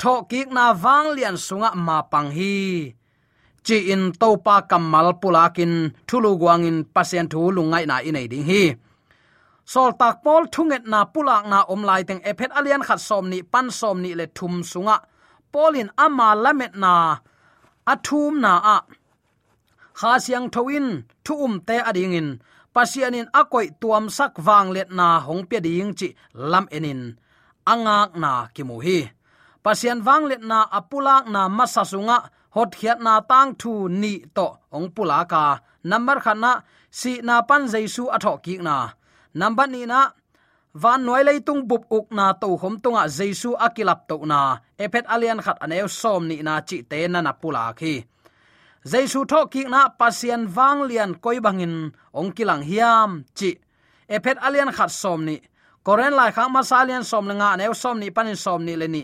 tho 0.00 0.14
kik 0.30 0.48
na 0.56 0.64
wang 0.84 1.06
lian 1.16 1.36
sunga 1.46 1.70
ma 1.86 1.98
pang 2.12 2.30
hi. 2.36 2.54
Chi 3.66 3.76
in 3.92 4.04
to 4.20 4.28
pa 4.46 4.56
kamal 4.70 5.08
pulakin 5.20 5.72
thulu 6.08 6.30
guangin 6.40 6.78
pasien 6.94 7.26
thu 7.32 7.40
lungai 7.56 7.84
na 7.90 7.96
inei 8.08 8.26
ding 8.32 8.46
hi. 8.50 8.62
Sol 9.72 9.90
tak 10.00 10.14
pol 10.24 10.42
thunget 10.54 10.84
na 10.92 11.00
pulak 11.12 11.44
na 11.52 11.58
om 11.72 11.82
lai 11.88 12.02
teng 12.08 12.22
ephet 12.30 12.50
alian 12.58 12.82
khat 12.86 13.00
som 13.08 13.24
ni, 13.32 13.38
pan 13.52 13.66
som 13.78 13.96
ni 14.04 14.10
le 14.18 14.26
thum 14.36 14.54
sunga. 14.70 14.96
Polin 15.52 15.88
ama 16.04 16.28
lamet 16.44 16.72
na 16.82 16.92
athum 17.92 18.34
na 18.44 18.52
a. 18.76 18.78
Kha 19.98 20.12
siang 20.24 20.46
thoin 20.54 20.86
thu 21.24 21.34
um 21.46 21.54
te 21.66 21.76
ading 21.90 22.14
in. 22.20 22.28
Pasianin 22.74 23.28
akoi 23.40 23.66
tuam 23.80 24.04
sak 24.16 24.34
wang 24.46 24.68
let 24.74 24.90
na 24.98 25.08
hong 25.26 25.44
pe 25.50 25.56
ding 25.66 25.92
chi 25.98 26.08
lam 26.50 26.66
enin 26.76 27.00
angak 27.72 28.10
na 28.22 28.32
kimu 28.54 28.76
hi 28.86 28.98
pasian 29.64 30.04
wang 30.06 30.24
let 30.30 30.42
na 30.50 30.58
apulak 30.78 31.24
na 31.34 31.48
masasunga 31.48 32.18
hot 32.54 32.70
khiat 32.78 32.98
na 33.00 33.24
tang 33.30 33.50
thu 33.60 33.88
ni 33.88 34.14
to 34.36 34.48
ong 34.76 34.88
pulaka 34.94 35.44
number 35.90 36.20
khana 36.24 36.52
si 36.94 37.18
na 37.26 37.42
pan 37.42 37.66
jaisu 37.66 38.06
atho 38.14 38.38
ki 38.44 38.62
na. 38.62 38.94
Number 39.34 39.66
ni 39.66 39.82
na, 39.82 40.14
van 40.82 41.02
noi 41.02 41.22
lei 41.26 41.40
tung 41.46 41.66
bup 41.66 41.90
uk 41.90 42.06
na 42.14 42.32
to 42.38 42.54
hom 42.62 42.78
tunga 42.78 43.10
jaisu 43.10 43.50
akilap 43.58 44.06
to 44.08 44.16
na. 44.30 44.62
Epet 44.78 45.06
alian 45.14 45.42
khat 45.42 45.58
aneu 45.64 45.88
som 45.90 46.22
ni 46.28 46.36
na 46.46 46.62
chi 46.68 46.86
te 46.90 47.08
na 47.08 47.20
na 47.20 47.32
pula 47.32 47.74
khi. 47.78 47.94
Jaisu 48.90 49.20
tho 49.30 49.40
ki 49.52 49.62
na 49.74 49.80
pasian 49.98 50.42
wang 50.56 50.86
lian 50.88 51.12
koi 51.24 51.38
bangin 51.44 51.90
ong 52.18 52.30
kilang 52.36 52.62
hiam 52.62 53.10
chi. 53.38 53.50
Epet 54.16 54.38
alian 54.46 54.70
khat 54.76 54.90
som 54.90 55.20
ni. 55.26 55.36
Koren 55.82 56.14
lai 56.18 56.30
khang 56.36 56.52
masalian 56.54 57.04
som 57.04 57.26
lenga 57.28 57.56
neu 57.58 57.74
som 57.74 57.98
ni, 57.98 58.08
panin 58.16 58.36
som 58.36 58.64
ni 58.64 58.76
le 58.76 58.86
ni 58.88 59.02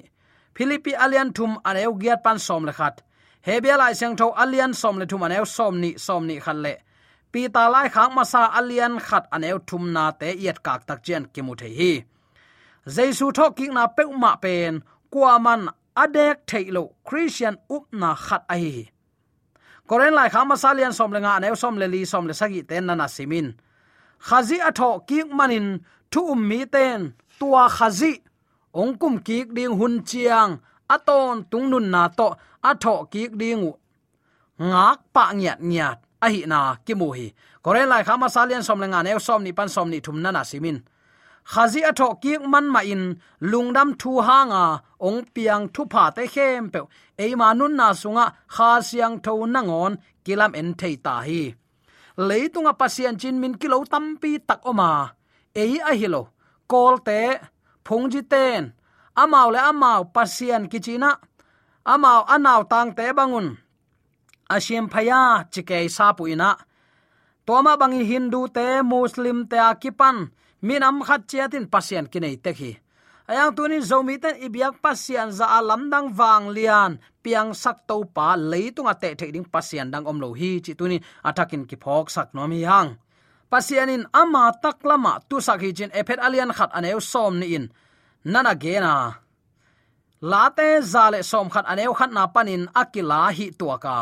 philippi 0.55 0.93
alian 1.05 1.33
thum 1.37 1.59
aneu 1.65 1.93
giat 2.01 2.23
pan 2.25 2.39
som 2.39 2.65
le 2.65 2.73
khat. 2.73 3.03
Hebia 3.47 3.77
lai 3.79 3.93
sang 3.93 4.17
tho 4.17 4.33
alian 4.43 4.73
som 4.75 4.99
le 4.99 5.07
thum 5.07 5.23
aneu 5.23 5.45
som 5.47 5.81
ni 5.81 5.91
som 5.99 6.27
ni 6.27 6.41
khan 6.41 6.63
le. 6.63 6.75
Pi 7.33 7.49
ta 7.49 7.69
lai 7.69 7.89
khang 7.89 8.13
masa 8.17 8.43
alian 8.59 8.95
khat 9.07 9.25
aneu 9.33 9.59
thum 9.69 9.93
na 9.93 10.11
te 10.11 10.29
yet 10.45 10.63
kak 10.63 10.87
tak 10.87 11.03
chen 11.03 11.27
kimu 11.33 11.55
the 11.61 11.69
hi. 11.79 12.05
Jesu 12.95 13.33
tho 13.33 13.51
ki 13.51 13.67
na 13.69 13.87
pe 13.87 14.05
ma 14.05 14.37
pen, 14.37 14.83
kwa 15.11 15.39
man 15.39 15.71
adek 15.97 16.47
thailo 16.47 16.93
christian 17.05 17.57
up 17.69 17.85
na 17.93 18.15
khat 18.15 18.43
ai 18.49 18.91
koren 19.89 20.15
lai 20.15 20.29
khama 20.35 20.57
salian 20.63 20.93
som 20.99 21.13
le 21.13 21.21
nga 21.21 21.33
aneu 21.39 21.57
som 21.63 21.75
le 21.81 21.87
li 21.95 22.01
som 22.13 22.27
le 22.29 22.35
sagi 22.41 22.63
ten 22.63 22.87
na 22.87 22.95
na 22.95 23.07
simin 23.17 23.49
khazi 24.29 24.59
atho 24.69 24.91
ki 25.09 25.19
manin 25.39 25.67
thu 26.13 26.21
um 26.33 26.41
mi 26.49 26.61
ten 26.75 27.01
tua 27.39 27.65
khazi 27.77 28.13
ong 28.75 28.95
kum 29.01 29.19
ki 29.27 29.45
ding 29.57 29.75
hun 29.79 30.05
chiang, 30.05 30.59
aton 30.89 31.45
tung 31.51 31.71
nun 31.71 31.91
na 31.91 32.09
to, 32.09 32.29
atho 32.63 32.95
kik 33.13 33.33
ding 33.41 33.73
ngak 34.59 34.99
pa 35.15 35.33
nyat 35.33 35.61
nyat 35.61 35.99
a 36.25 36.27
hi 36.29 36.45
na 36.53 36.77
ki 36.85 36.95
mu 37.01 37.09
hi 37.17 37.27
koren 37.63 37.89
lai 37.89 38.03
khama 38.05 38.29
salian 38.35 38.63
som 38.63 38.81
lenga 38.81 39.01
ne 39.03 39.19
som 39.19 39.43
ni 39.45 39.53
pan 39.53 39.69
som 39.69 39.89
ni 39.91 39.99
thum 40.01 40.23
na 40.23 40.31
na 40.31 40.43
simin. 40.51 40.79
Khazi 41.53 41.81
atho 41.91 42.09
kik 42.23 42.43
man 42.53 42.67
ma 42.75 42.81
in, 42.93 43.03
lungdam 43.51 43.91
thu 44.01 44.21
hanga, 44.21 44.65
ong 45.07 45.21
piang 45.35 45.65
thu 45.75 45.83
pha 45.93 46.05
te 46.17 46.25
khem 46.35 46.71
pe 46.73 46.81
e 47.25 47.27
ma 47.41 47.49
nun 47.59 47.75
na 47.81 47.87
sunga, 48.01 48.27
kha 48.55 48.71
siang 48.89 49.17
tho 49.25 49.47
na 49.47 49.61
ngon, 49.69 49.93
kilam 50.25 50.53
en 50.61 50.69
thei 50.81 50.97
ta 51.05 51.15
hi. 51.27 51.43
Leitunga 52.29 52.73
pasian 52.81 53.17
chin 53.21 53.41
min 53.41 53.55
kilo 53.61 53.79
tampi 53.93 54.33
tak 54.49 54.61
oma. 54.71 54.91
Ei 55.63 55.73
a 55.91 55.93
hilo 56.01 56.23
kol 56.71 56.97
te 57.07 57.21
phungji 57.87 58.23
ten 58.33 58.73
amao 59.23 59.49
le 59.55 59.61
amao, 59.71 60.05
pasian 60.15 60.69
kichina. 60.73 61.11
Amao 61.93 62.21
anau 62.35 62.63
tang 62.71 62.91
te 62.97 63.05
bangun. 63.19 63.57
Asiam 64.55 64.87
phaya 64.93 65.49
chike 65.53 65.89
sa 65.97 66.13
puina 66.13 66.51
toma 67.47 67.73
bangi 67.81 68.03
hindu 68.11 68.41
te, 68.57 68.67
muslim 68.83 69.39
te 69.51 69.57
akipan. 69.71 70.17
Minam 70.63 70.97
khat 71.07 71.23
chiatin 71.31 71.67
pasian 71.73 72.07
kinai 72.13 72.37
te 72.45 72.53
hi 72.59 72.71
ayang 73.31 73.55
tunin 73.55 73.79
zomi 73.79 74.19
ten 74.19 74.35
ibyak 74.43 74.83
pasian 74.83 75.31
za 75.31 75.47
alam 75.59 75.87
dang 75.87 76.11
wang 76.19 76.51
lian. 76.51 76.99
Piang 77.23 77.55
sak 77.55 77.87
to 77.87 78.03
pa 78.11 78.35
leitung 78.35 78.91
ate 78.91 79.15
the 79.15 79.31
ding 79.31 79.47
pasian 79.47 79.89
dang 79.93 80.05
omlo 80.11 80.35
hi 80.35 80.59
chi 80.65 80.75
tuni. 80.75 80.99
Atakin 81.23 81.63
ki 81.71 81.77
phok 81.79 82.11
sak 82.11 82.35
nomi 82.35 82.67
yang 82.67 82.99
pasianin 83.51 84.05
ama 84.21 84.45
taklama 84.63 85.13
tu 85.29 85.37
sakhi 85.47 85.71
chin 85.77 85.91
ephet 86.01 86.21
alian 86.27 86.53
khat 86.59 86.71
aneu 86.79 87.01
som 87.13 87.35
ni 87.41 87.47
in. 87.57 87.65
Nana 88.33 88.55
gena 88.63 88.95
late 90.31 90.69
zale 90.93 91.21
som 91.31 91.47
khat 91.55 91.67
aneu 91.73 91.93
khat 91.99 92.11
na 92.17 92.23
panin 92.35 92.63
akila 92.81 93.21
hi 93.37 93.47
tuaka 93.59 93.97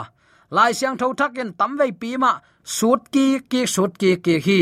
lai 0.56 0.72
siang 0.78 0.96
tho 1.00 1.06
thakin 1.20 1.50
tamvei 1.58 1.92
pi 2.00 2.10
ma 2.22 2.32
sut 2.76 3.02
ki 3.14 3.26
ki 3.50 3.60
sut 3.74 3.92
ki 4.00 4.10
ki 4.24 4.36
hi. 4.46 4.60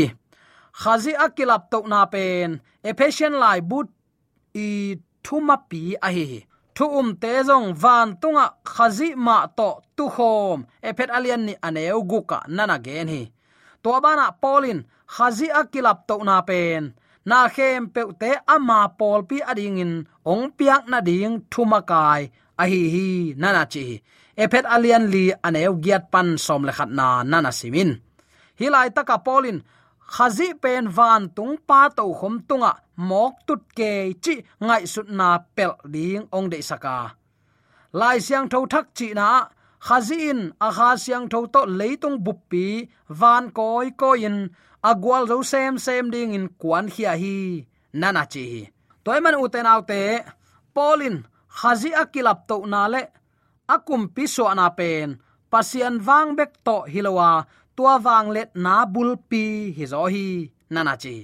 Khazi 0.81 1.13
akilap 1.25 1.63
to 1.71 1.79
na 1.91 2.05
pen. 2.13 2.49
Ephesian 2.89 3.33
lai 3.41 3.59
but 3.69 3.87
i 4.65 4.69
thuma 5.25 5.57
pi 5.69 5.81
a 6.07 6.09
hi 6.15 6.27
thu 6.75 6.85
um 6.99 7.09
te 7.21 7.33
zong 7.49 7.67
van 7.83 8.07
tunga 8.21 8.45
khazi 8.73 9.09
ma 9.25 9.37
to 9.57 9.69
tu 9.97 10.05
khom. 10.15 10.59
Ephet 10.87 11.09
alian 11.17 11.41
ni 11.47 11.53
aneu 11.67 11.99
guka 12.11 12.39
nana 12.55 12.77
gen 12.85 13.07
hi 13.13 13.21
to 13.87 14.01
bana 14.03 14.27
polin 14.43 14.79
khazi 15.15 15.47
akilap 15.59 15.99
to 16.07 16.15
na 16.27 16.37
pen. 16.49 16.83
Na 17.29 17.39
khem 17.55 17.83
pe 17.93 18.01
te 18.21 18.31
ama 18.55 18.79
pol 18.99 19.21
pi 19.29 19.37
ading 19.51 19.79
in 19.83 19.93
ong 20.31 20.45
piak 20.57 20.83
na 20.91 20.99
ding 21.07 21.35
thumakai 21.51 22.21
a 22.61 22.63
hi 22.71 22.81
hi 22.93 23.07
nana 23.41 23.63
chi. 23.73 23.85
Ephet 24.43 24.65
alian 24.75 25.05
li 25.13 25.25
aneu 25.47 25.73
giat 25.83 26.03
pan 26.13 26.27
som 26.45 26.61
le 26.67 26.73
khat 26.77 26.91
na 26.99 27.07
nana 27.31 27.51
simin. 27.59 27.91
Hilai 28.59 28.89
taka 28.95 29.17
polin 29.25 29.57
khazi 30.13 30.47
pen 30.63 30.85
van 30.97 31.23
tung 31.35 31.55
pa 31.67 31.79
to 31.97 32.03
khom 32.19 32.35
tunga, 32.47 32.71
mok 33.09 33.33
tut 33.47 33.61
ke 33.77 33.91
chi 34.23 34.35
ngai 34.65 34.83
sut 34.93 35.07
na 35.19 35.29
pel 35.55 35.73
ding 35.93 36.23
ong 36.35 36.47
de 36.51 36.59
saka. 36.69 36.97
Lai 37.99 38.17
siang 38.25 38.47
tho 38.51 38.59
thak 38.73 38.85
chi 38.97 39.07
na 39.19 39.27
khazi 39.85 40.17
in 40.31 40.41
a 40.67 40.69
kha 40.77 40.89
siang 41.03 41.25
tho 41.31 41.39
to 41.53 41.61
leitung 41.79 42.17
buppi 42.25 42.65
van 43.19 43.45
koi 43.57 43.87
koin 44.01 44.37
agwal 44.89 45.23
zo 45.29 45.37
sem 45.51 45.73
sem 45.85 46.05
ding 46.13 46.33
in 46.37 46.47
kwan 46.61 46.85
khia 46.93 47.13
hi. 47.21 47.37
Nana 47.99 48.23
chi 48.33 48.45
toy 49.03 49.19
man 49.23 49.39
uten 49.43 49.71
autte 49.73 50.01
polin 50.75 51.15
khazi 51.57 51.89
akilap 52.01 52.39
to 52.49 52.55
na 52.71 52.81
le 52.93 53.01
akum 53.73 54.03
piso 54.15 54.45
na 54.59 54.67
pen. 54.79 55.09
Pasian 55.51 55.95
wang 56.07 56.29
bek 56.37 56.51
to 56.67 56.77
hilowa, 56.91 57.29
tua 57.75 57.95
wang 58.05 58.27
let 58.35 58.51
na 58.63 58.73
bulpi 58.93 59.45
hi 59.77 59.85
zo 59.91 60.01
hi. 60.13 60.27
Nana 60.73 60.93
chi 61.03 61.15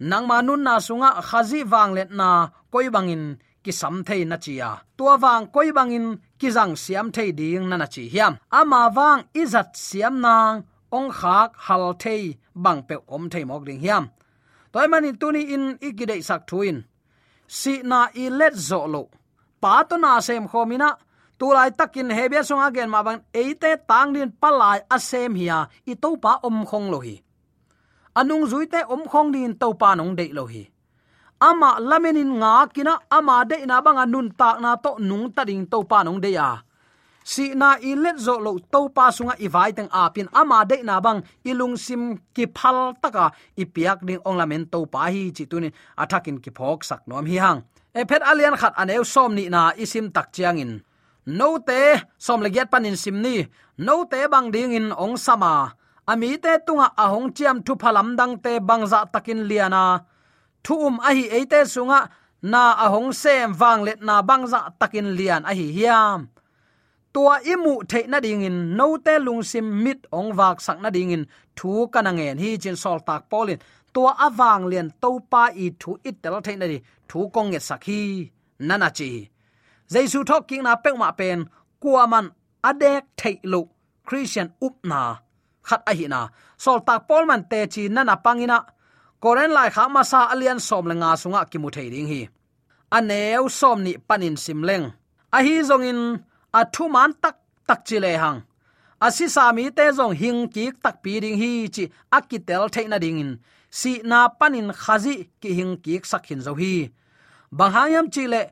nang 0.00 0.24
manun 0.24 0.64
na 0.64 0.80
sunga, 0.80 1.10
khazi 1.28 1.60
wang 1.72 1.92
let 1.92 2.10
na 2.10 2.48
koi 2.72 2.88
bangin 2.94 3.24
ki 3.64 3.72
sam 3.80 3.96
thei 4.06 4.24
na 4.24 4.36
chia 4.44 4.70
tua 4.96 5.14
wang 5.22 5.44
koi 5.54 5.68
bangin 5.76 6.06
kizang 6.40 6.74
siam 6.82 7.06
thei 7.14 7.30
ding 7.38 7.68
nana 7.70 7.86
chi 7.94 8.02
hiam. 8.12 8.32
Ama 8.58 8.82
wang 8.96 9.20
izat 9.42 9.68
siam 9.86 10.14
nang 10.24 10.56
ong 10.96 11.10
khak 11.18 11.50
hal 11.66 11.84
thei 12.02 12.22
bang 12.64 12.80
pe 12.88 12.96
om 13.14 13.24
thei 13.32 13.44
mok 13.44 13.62
ding 13.66 13.80
hiam. 13.84 14.04
Toy 14.72 14.86
mani 14.92 15.10
tuni 15.20 15.42
in 15.54 15.64
ikide 15.88 16.16
sak 16.28 16.42
thuin. 16.48 16.76
Si 17.58 17.74
na 17.90 18.00
i 18.22 18.24
let 18.38 18.54
zo 18.68 18.80
lo 18.94 19.02
pa 19.62 19.82
to 19.88 19.96
na 19.98 20.20
sem 20.26 20.44
khomina 20.50 20.90
tulai 21.38 21.70
takin 21.78 22.10
hebia 22.18 22.42
songa 22.48 22.68
gen 22.74 22.90
ma 22.94 23.00
bang 23.06 23.20
eite 23.40 23.70
tang 23.90 24.10
din 24.14 24.30
palai 24.42 24.78
asem 24.96 25.34
hia 25.40 25.58
i 25.90 25.94
to 26.02 26.10
pa 26.24 26.32
om 26.48 26.58
khong 26.70 26.88
lo 26.92 26.98
hi. 27.06 27.16
Anung 28.18 28.44
zuite 28.50 28.80
om 28.94 29.02
khong 29.10 29.30
din 29.34 29.52
to 29.60 29.68
pa 29.80 29.94
nong 29.94 30.12
de 30.18 30.26
lo 30.32 30.44
hi 30.52 30.62
ama 31.40 31.80
lamenin 31.80 32.32
nga 32.40 32.68
kina 32.74 32.94
ama 33.08 33.44
de 33.50 33.64
na 33.64 33.80
bang 33.80 34.00
nun 34.12 34.28
tak 34.40 34.60
na 34.60 34.76
to 34.76 34.92
nung 35.08 35.32
ta 35.32 35.42
ding 35.48 35.64
to 35.72 35.78
pa 35.90 36.04
nong 36.04 36.20
de 36.20 36.30
ya 36.36 36.60
si 37.24 37.54
na 37.54 37.78
ilet 37.80 38.18
zo 38.18 38.34
lo 38.40 38.58
to 38.72 38.88
pa 38.96 39.08
sunga 39.16 39.34
i 39.44 39.48
vai 39.54 39.70
teng 39.76 39.90
a 39.92 40.02
pin 40.14 40.28
ama 40.40 40.58
de 40.70 40.76
na 40.88 41.00
bang 41.04 41.20
ilung 41.50 41.76
sim 41.84 42.02
ki 42.34 42.44
phal 42.56 42.78
taka 43.02 43.26
ipiak 43.62 43.98
ding 44.08 44.20
ong 44.26 44.36
lamen 44.40 44.64
to 44.72 44.84
pa 44.92 45.08
hi 45.12 45.22
chi 45.36 45.44
tu 45.50 45.56
ni 45.60 45.70
athakin 46.02 46.36
ki 46.44 46.50
phok 46.56 46.80
sak 46.88 47.00
nom 47.08 47.26
hi 47.30 47.36
hang. 47.44 47.60
E 47.98 48.00
phet 48.08 48.22
alian 48.30 48.56
khat 48.60 48.74
aneu 48.80 49.04
som 49.04 49.30
ni 49.38 49.44
na 49.54 49.72
isim 49.82 50.06
tak 50.14 50.26
chiang 50.34 50.58
in. 50.64 50.72
No 51.38 51.48
te 51.68 51.80
som 52.18 52.40
le 52.44 52.48
panin 52.50 52.68
panin 52.72 52.96
simni 53.02 53.36
no 53.86 53.94
te 54.10 54.20
bang 54.32 54.48
ding 54.54 54.72
in 54.78 54.88
ong 55.04 55.16
sama. 55.26 55.54
Ami 56.12 56.30
te 56.44 56.52
tunga 56.66 56.86
ahong 57.04 57.28
chiam 57.36 57.56
thu 57.64 57.72
phalam 57.82 58.08
dang 58.18 58.34
te 58.44 58.52
bangza 58.68 59.00
takin 59.12 59.40
liana 59.50 59.84
thu 60.64 60.74
um 60.86 60.96
a 61.08 61.10
hi 61.16 61.24
eite 61.36 61.60
sunga, 61.74 62.00
na 62.42 62.62
ahong 62.84 63.12
sem 63.12 63.52
wang 63.60 63.84
let 63.84 64.00
na 64.00 64.22
bangza 64.22 64.60
takin 64.80 65.08
lian 65.18 65.42
a 65.50 65.52
hi 65.58 65.66
hiam. 65.76 66.28
Tua 67.12 67.40
imu 67.52 67.88
the 67.88 68.06
na 68.06 68.20
ding 68.20 68.42
in, 68.42 68.76
no 68.76 68.96
te 68.96 69.18
lung 69.18 69.42
sim 69.42 69.66
mit 69.84 70.06
ong 70.12 70.30
wak 70.36 70.60
sak 70.60 70.80
na 70.80 70.90
ding 70.90 71.10
in, 71.10 71.26
thu 71.56 71.88
kanangen 71.92 72.38
hi 72.38 72.56
chin 72.56 72.76
sol 72.76 72.98
tak 73.00 73.28
polin. 73.30 73.58
Tua 73.92 74.12
awang 74.26 74.64
lian 74.70 74.88
to 75.02 75.20
pa 75.30 75.50
i 75.64 75.70
thu 75.80 75.98
it 76.04 76.22
tel 76.22 76.40
the 76.40 76.56
na 76.56 76.66
di, 76.66 76.78
thu 77.08 77.28
kong 77.34 77.50
nge 77.50 77.60
sakhi 77.68 78.30
nana 78.60 78.90
chi. 78.98 79.28
Jaisu 79.92 80.24
thok 80.24 80.46
king 80.48 80.62
na 80.62 80.76
pek 80.76 80.96
ma 80.96 81.10
pen 81.10 81.38
kuaman 81.82 82.26
adek 82.68 83.02
theilu 83.16 83.68
christian 84.06 84.48
upna 84.62 85.18
khat 85.68 85.82
a 85.90 85.92
hi 85.98 86.06
na. 86.06 86.28
Sol 86.56 86.78
tak 86.86 87.08
pol 87.08 87.24
man 87.26 87.42
te 87.50 87.66
chi 87.66 87.82
na 87.88 88.02
na 88.04 88.14
koren 89.22 89.52
lai 89.56 89.68
kha 89.74 89.84
ma 89.94 90.02
sa 90.10 90.20
alian 90.32 90.60
som 90.68 90.84
le 90.90 90.94
nga 91.00 91.10
sunga 91.22 91.40
ki 91.50 91.58
mu 91.62 91.68
thei 91.76 91.88
ding 91.94 92.08
hi 92.12 92.20
aneu 92.96 93.44
som 93.60 93.78
ni 93.86 93.92
panin 94.08 94.36
simleng 94.44 94.86
a 95.36 95.38
hi 95.46 95.54
zong 95.68 95.86
in 95.90 96.00
a 96.58 96.60
thu 96.74 96.84
man 96.94 97.12
tak 97.22 97.36
tak 97.68 97.80
chi 97.86 97.98
le 98.04 98.12
hang. 98.22 98.40
Asi 99.06 99.26
sami 99.34 99.64
te 99.76 99.84
zong 99.98 100.14
hing 100.20 100.42
ki 100.54 100.64
tak 100.82 100.96
pi 101.02 101.12
ding 101.22 101.38
hi 101.42 101.52
chi 101.74 101.84
akitel 102.16 102.64
theina 102.74 102.98
ding 103.04 103.20
in. 103.22 103.32
Si 103.78 103.92
na 104.10 104.18
panin 104.38 104.68
khazi 104.82 105.14
ki 105.40 105.50
hing 105.58 105.74
ki 105.84 105.94
sakhin 106.10 106.40
zo 106.46 106.52
hi. 106.60 106.74
Banghayam 107.58 108.06
chi 108.14 108.24
le, 108.32 108.42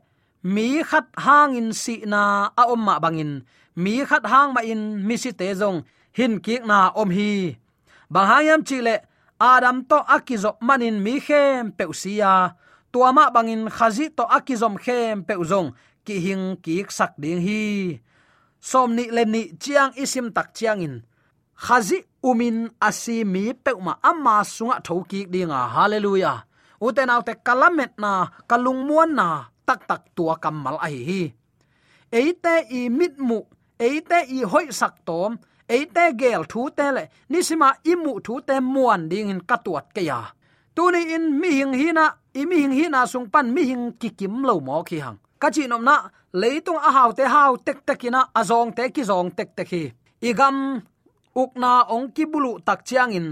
mi 0.53 0.67
khat 0.89 1.07
hang 1.25 1.51
in 1.59 1.69
si 1.81 1.95
na 2.11 2.21
a 2.61 2.63
om 2.73 2.81
ma 2.87 2.95
bangin 3.03 3.33
mi 3.83 3.93
khat 4.09 4.23
hang 4.31 4.49
ma 4.55 4.61
in, 4.71 4.81
mi 5.07 5.15
si 5.23 5.31
te 5.39 5.47
zong 5.61 5.77
hin 6.17 6.33
ki 6.45 6.55
na 6.69 6.77
om 7.01 7.09
hi. 7.17 7.31
Banghayam 8.13 8.61
chi 8.67 8.77
le 8.87 8.95
adam 9.39 9.87
to 9.87 9.95
akizo 10.03 10.59
manin 10.59 10.99
mi 10.99 11.23
khem 11.23 11.71
peusia 11.71 12.59
tuama 12.91 13.31
bangin 13.31 13.71
khazi 13.71 14.11
to 14.11 14.27
akizom 14.27 14.75
khem 14.75 15.23
peuzong 15.23 15.71
ki 16.05 16.15
hing, 16.19 16.45
ki 16.63 16.85
sak 16.89 17.15
ding 17.21 17.39
hi. 17.39 17.99
Som 18.59 18.95
ni 18.97 19.07
ni 19.07 19.55
chiang 19.55 19.95
isim 19.95 20.35
tak 20.35 20.51
chiang 20.57 20.83
in 20.83 20.95
khazi 21.55 22.03
umin 22.19 22.67
asi 22.81 23.23
mi 23.23 23.53
peuma 23.55 23.93
amma 24.03 24.43
sunga 24.43 24.83
thoki 24.83 25.29
dinga 25.31 25.71
hallelujah. 25.75 26.43
Uten 26.79 27.11
autte 27.11 27.35
kalamet 27.43 27.99
na, 27.99 28.31
kalung 28.47 28.87
muan 28.87 29.11
na, 29.11 29.51
tak 29.67 29.83
tak 29.83 30.15
tua 30.15 30.39
kamal 30.39 30.79
a 30.79 30.87
hi 30.87 31.01
hi. 31.03 31.23
Eite 32.07 32.65
i 32.71 32.87
mit 32.87 33.19
mu, 33.19 33.43
eite 33.75 34.23
i 34.31 34.47
hoi 34.47 34.71
sak 34.71 35.03
tom 35.03 35.35
eite 35.75 36.03
gel 36.19 36.43
thu 36.51 36.61
te 36.77 36.87
le 36.95 37.03
nisima 37.29 37.69
imu 37.91 38.13
thu 38.25 38.33
te 38.47 38.55
muan 38.73 39.01
ding 39.11 39.29
in 39.33 39.41
katuat 39.49 39.85
ke 39.95 40.01
ya 40.09 40.19
tuni 40.75 41.01
in 41.15 41.25
mi 41.39 41.49
hing 41.59 41.73
hina, 41.81 42.05
i 42.39 42.45
mi 42.49 42.55
hing 42.61 42.75
hina 42.79 42.99
sung 43.11 43.27
pan 43.33 43.47
mi 43.55 43.61
hing 43.69 43.85
ki 43.99 44.09
kim 44.19 44.43
lo 44.47 44.53
mo 44.67 44.83
khi 44.87 44.97
hang 45.05 45.17
ka 45.41 45.47
chi 45.55 45.63
nom 45.67 45.83
na 45.89 45.95
leitung 46.41 46.81
a 46.87 46.89
hau 46.97 47.09
te 47.17 47.23
hau 47.35 47.51
tek 47.65 47.77
tekina 47.87 48.21
azong 48.39 48.71
te 48.77 48.83
ki 48.95 49.03
zong 49.09 49.29
tek 49.37 49.49
tek 49.57 49.69
hi 49.73 49.83
igam 50.29 50.55
ukna 51.35 51.87
ong 51.87 52.11
ki 52.11 52.25
bulu 52.25 52.59
tak 52.59 52.85
chiang 52.85 53.11
in. 53.11 53.27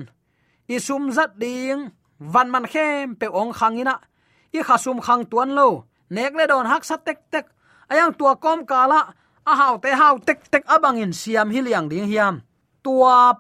Isum 0.68 1.12
zat 1.12 1.32
ding 1.40 1.92
van 2.20 2.52
man 2.52 2.66
khem 2.72 3.16
pe 3.20 3.28
ong 3.28 3.54
khangina 3.54 3.96
i 4.58 4.60
khasum 4.68 5.00
khang 5.06 5.24
tuan 5.32 5.50
lo. 5.58 5.84
Nek 6.10 6.34
le 6.36 6.48
don 6.48 6.66
hak 6.66 6.84
sa 6.86 6.96
tek 6.98 7.20
tek 7.32 7.46
ayang 7.92 8.14
tua 8.18 8.36
kom 8.36 8.66
kala 8.66 9.00
a 9.48 9.54
hau 9.56 9.76
te 9.84 9.92
hau 9.96 10.20
tek 10.28 10.40
tek 10.52 10.64
abang 10.68 11.00
in 11.00 11.14
siam 11.14 11.50
hiliang 11.50 11.88
ding 11.90 12.08
hiam. 12.12 12.44
Tua 12.84 13.34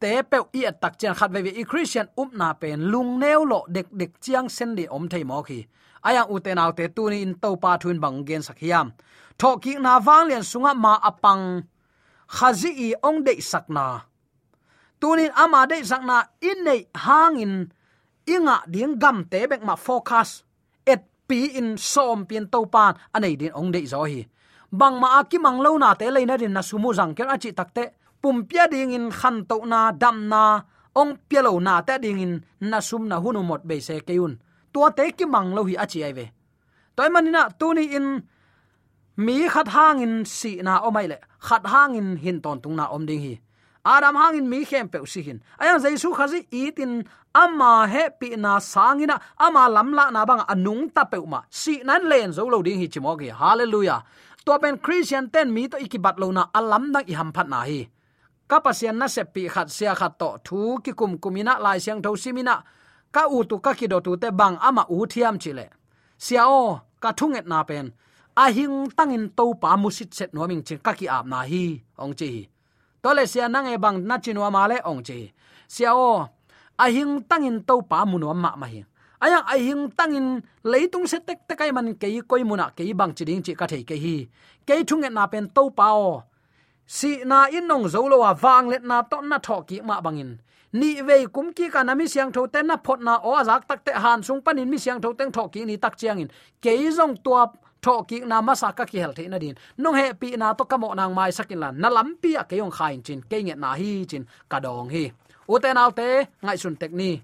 te 0.00 0.22
pe 0.30 0.38
i 0.54 0.62
tak 0.82 0.94
chen 0.98 1.14
khat 1.18 1.30
ve 1.34 1.50
i 1.50 1.64
christian 1.70 2.06
up 2.16 2.30
na 2.32 2.52
pen 2.60 2.90
lung 2.92 3.18
neu 3.18 3.44
lo 3.44 3.60
dek 3.66 3.88
dek 3.90 4.12
chiang 4.22 4.48
sen 4.48 4.74
di 4.78 4.84
om 4.86 5.08
thei 5.08 5.24
mo 5.24 5.42
khi. 5.42 5.66
Aya 6.08 6.22
u 6.30 6.38
te 6.38 6.54
nau 6.54 6.70
te 6.78 6.84
tu 6.96 7.10
ni 7.10 7.22
in 7.26 7.34
to 7.42 7.50
pa 7.62 7.76
thun 7.82 8.00
bang 8.00 8.24
gen 8.28 8.42
sak 8.42 8.58
hiam. 8.62 8.86
Tho 9.38 9.50
ki 9.62 9.72
na 9.84 9.98
wang 10.06 10.28
lian 10.28 10.44
sunga 10.50 10.72
ma 10.74 10.94
apang. 11.10 11.44
Khazi 12.36 12.70
i 12.86 12.88
ong 13.08 13.24
de 13.26 13.34
sakna 13.50 13.86
tunin 15.00 15.32
ama 15.34 15.66
de 15.66 15.78
sakna 15.90 16.18
in 16.40 16.58
nei 16.64 16.80
hangin 16.94 17.54
inga 18.26 18.56
ding 18.70 18.98
gam 19.02 19.24
te 19.30 19.46
bek 19.50 19.62
ma 19.64 19.74
focus. 19.76 20.44
Et 20.86 21.02
pi 21.28 21.40
in 21.58 21.78
som 21.78 22.26
pin 22.26 22.46
to 22.52 22.66
pan 22.66 22.94
anei 23.14 23.34
din 23.36 23.52
ong 23.54 23.72
de 23.72 23.86
zo 23.86 24.04
hi 24.04 24.22
bang 24.72 25.00
ma 25.00 25.24
ki 25.24 25.38
mang 25.38 25.58
lo 25.60 25.78
na 25.78 25.94
te 25.94 26.10
le 26.10 26.24
na 26.24 26.36
rin 26.36 26.52
na 26.52 26.60
sumu 26.60 26.92
jang 26.94 27.14
ker 27.14 27.28
achi 27.28 27.52
takte 27.52 27.92
pum 28.22 28.44
pia 28.44 28.68
ding 28.68 28.92
in 28.92 29.10
khan 29.10 29.44
to 29.48 29.64
na, 29.64 29.92
dam 29.92 30.28
na, 30.28 30.60
ong 30.94 31.16
pia 31.28 31.42
lo 31.42 31.58
na 31.58 31.80
te 31.80 31.98
ding 31.98 32.20
in 32.20 32.32
na 32.60 32.80
sum 32.80 33.08
na 33.08 33.16
hunu 33.20 33.42
mot 33.44 33.62
be 33.68 33.80
se 33.80 34.00
keun 34.00 34.38
tua 34.72 34.90
te 34.90 35.12
ki 35.12 35.24
mang 35.24 35.54
lo 35.56 35.64
hi 35.64 35.74
achi 35.84 36.04
ai 36.04 36.12
ve. 36.12 36.26
Toy 36.96 37.08
manina 37.08 37.48
tuni 37.58 37.84
in 37.98 38.06
mi 39.16 39.48
khat 39.48 39.68
hang 39.68 40.02
in 40.02 40.24
si 40.24 40.62
na 40.62 40.80
o 40.86 40.90
mai 40.90 41.06
le. 41.06 41.18
Khat 41.46 41.64
hang 41.72 41.94
in 41.94 42.16
hin 42.16 42.40
ton 42.44 42.60
tung 42.60 42.76
na 42.76 42.84
om 42.94 43.06
ding 43.06 43.22
hi. 43.26 43.34
Adam 43.84 44.14
hang 44.20 44.36
in 44.38 44.46
mi 44.50 44.64
khem 44.64 44.88
pe 44.88 44.98
si 45.06 45.22
hin. 45.22 45.38
Aya 45.60 45.78
jesu 45.78 46.12
khazi 46.18 46.40
itin 46.50 47.06
ama 47.34 47.86
he 47.92 48.04
pi 48.20 48.28
na 48.36 48.58
sangina 48.58 49.16
ama 49.38 49.62
lamla 49.74 50.04
na 50.12 50.24
bang 50.24 50.42
anung 50.52 50.90
ta 50.94 51.04
pe 51.04 51.18
ma. 51.32 51.40
Si 51.50 51.74
nan 51.84 52.02
len 52.10 52.32
zo 52.32 52.48
lo 52.48 52.62
ding 52.62 52.80
hi 52.80 52.88
chimo 52.88 53.16
ge. 53.20 53.30
Hallelujah 53.40 54.02
to 54.44 54.58
pen 54.62 54.76
christian 54.84 55.30
ten 55.32 55.48
mi 55.54 55.68
to 55.68 55.76
ikibat 55.76 56.16
lo 56.20 56.28
na 56.32 56.42
alam 56.58 56.84
nang 56.92 57.06
i 57.10 57.14
ham 57.18 57.30
phat 57.36 57.48
na 57.52 57.60
hi. 57.68 57.80
Kapasian 58.48 58.96
na 59.00 59.06
se 59.14 59.22
pi 59.34 59.42
khat 59.54 59.68
sia 59.76 59.92
khat 60.00 60.12
to 60.20 60.28
thu 60.46 60.58
ki 60.84 60.92
kum 60.98 61.12
kumina 61.22 61.54
lai 61.64 61.78
siang 61.84 62.00
tho 62.04 62.10
simina. 62.22 62.56
Ka 63.14 63.22
u 63.36 63.38
tu 63.50 63.56
ka 63.64 63.72
ki 63.78 63.86
do 63.92 63.98
tu 64.06 64.12
te 64.22 64.28
bang 64.40 64.56
ama 64.68 64.82
u 64.96 64.98
thiam 65.12 65.36
chile. 65.42 65.66
Sia 66.24 66.42
o, 66.60 66.80
ka 67.02 67.10
thunget 67.18 67.46
na 67.46 67.58
pen. 67.68 67.86
A 68.42 68.44
hing 68.56 68.76
tangin 68.96 69.24
to 69.38 69.44
pa 69.62 69.76
musit 69.82 70.10
set 70.16 70.30
no 70.34 70.46
ming 70.50 70.62
chin 70.66 70.78
ka 70.86 70.92
ki 70.98 71.06
ap 71.16 71.26
na 71.32 71.38
hi, 71.50 71.64
ong 72.02 72.14
chi. 72.18 72.30
To 73.02 73.08
le 73.16 73.24
sia 73.32 73.48
nang 73.48 73.68
e 73.74 73.76
bang 73.84 73.98
na 74.08 74.16
chinwa 74.24 74.48
ma 74.56 74.62
le, 74.70 74.76
ong 74.90 75.02
chi. 75.06 75.18
Sia 75.74 75.90
o, 76.08 76.10
a 76.84 76.86
hing 76.94 77.12
tangin 77.30 77.58
to 77.68 77.74
pa 77.90 77.98
mu 78.10 78.16
no 78.18 78.28
ma 78.44 78.50
ma 78.60 78.66
hi 78.72 78.80
aya, 79.20 79.38
ai 79.52 79.58
hing 79.58 79.90
tangin 79.98 80.42
leitung 80.64 81.06
se 81.06 81.18
tek 81.18 81.38
takai 81.48 81.72
man 81.72 81.94
ke 81.94 82.08
koi 82.28 82.42
muna 82.44 82.70
ke 82.76 82.82
bang 82.94 83.12
chi 83.16 83.24
ding 83.24 83.42
chi 83.42 83.52
ka 83.54 83.66
thei 83.66 83.82
ke 83.82 83.96
hi. 84.04 84.16
Ke 84.66 84.84
thung 84.88 85.00
na 85.00 85.26
pen 85.26 85.48
to 85.54 85.70
pao. 85.70 86.22
Si 86.86 87.24
na 87.24 87.46
in 87.46 87.66
nong 87.68 87.88
zo 87.88 88.08
lo 88.08 88.16
wa 88.24 88.32
wang 88.42 88.68
let 88.68 88.82
na 88.82 89.02
to 89.02 89.20
na 89.20 89.38
tho 89.38 89.62
ki 89.68 89.80
ma 89.80 90.00
bangin. 90.00 90.38
Ni 90.72 91.00
ve 91.00 91.26
kum 91.26 91.52
ki 91.52 91.68
ka 91.70 91.82
na 91.82 91.94
mi 91.94 92.06
siang 92.06 92.32
tho 92.32 92.46
ten 92.46 92.66
na 92.66 92.76
phot 92.76 93.00
na 93.00 93.14
o 93.28 93.36
azak 93.40 93.68
tak 93.68 93.84
te 93.84 93.92
han 93.92 94.22
sung 94.22 94.40
panin 94.40 94.70
mi 94.70 94.78
siang 94.78 95.00
tho 95.00 95.12
teng 95.12 95.32
tho 95.32 95.48
ki 95.48 95.64
ni 95.64 95.76
tak 95.76 95.96
chiang 96.00 96.20
in. 96.20 96.28
Ke 96.62 96.72
zong 96.92 97.16
tua 97.24 97.46
tho 97.82 98.02
ki 98.08 98.20
na 98.20 98.40
ma 98.40 98.54
sa 98.54 98.72
ka 98.72 98.84
ki 98.84 98.98
hel 98.98 99.12
the 99.12 99.28
na 99.28 99.38
din. 99.38 99.54
Nong 99.76 99.96
he 100.00 100.12
pi 100.20 100.36
na 100.36 100.52
to 100.52 100.64
kamo 100.64 100.94
nang 100.94 101.14
mai 101.14 101.30
sakin 101.30 101.58
lan 101.60 101.74
na 101.80 101.88
lam 101.88 102.16
pi 102.22 102.30
a 102.40 102.44
ke 102.44 102.56
yong 102.56 102.70
khain 102.70 103.02
chin. 103.02 103.20
Ke 103.30 103.36
nge 103.44 103.54
na 103.56 103.74
hi 103.74 104.04
chin 104.10 104.24
ka 104.48 104.60
dong 104.60 104.88
hi. 104.88 105.12
Uten 105.48 105.76
alte 105.76 106.08
ngai 106.42 106.56
sun 106.56 106.76
tek 106.76 106.92
ni. 106.92 107.20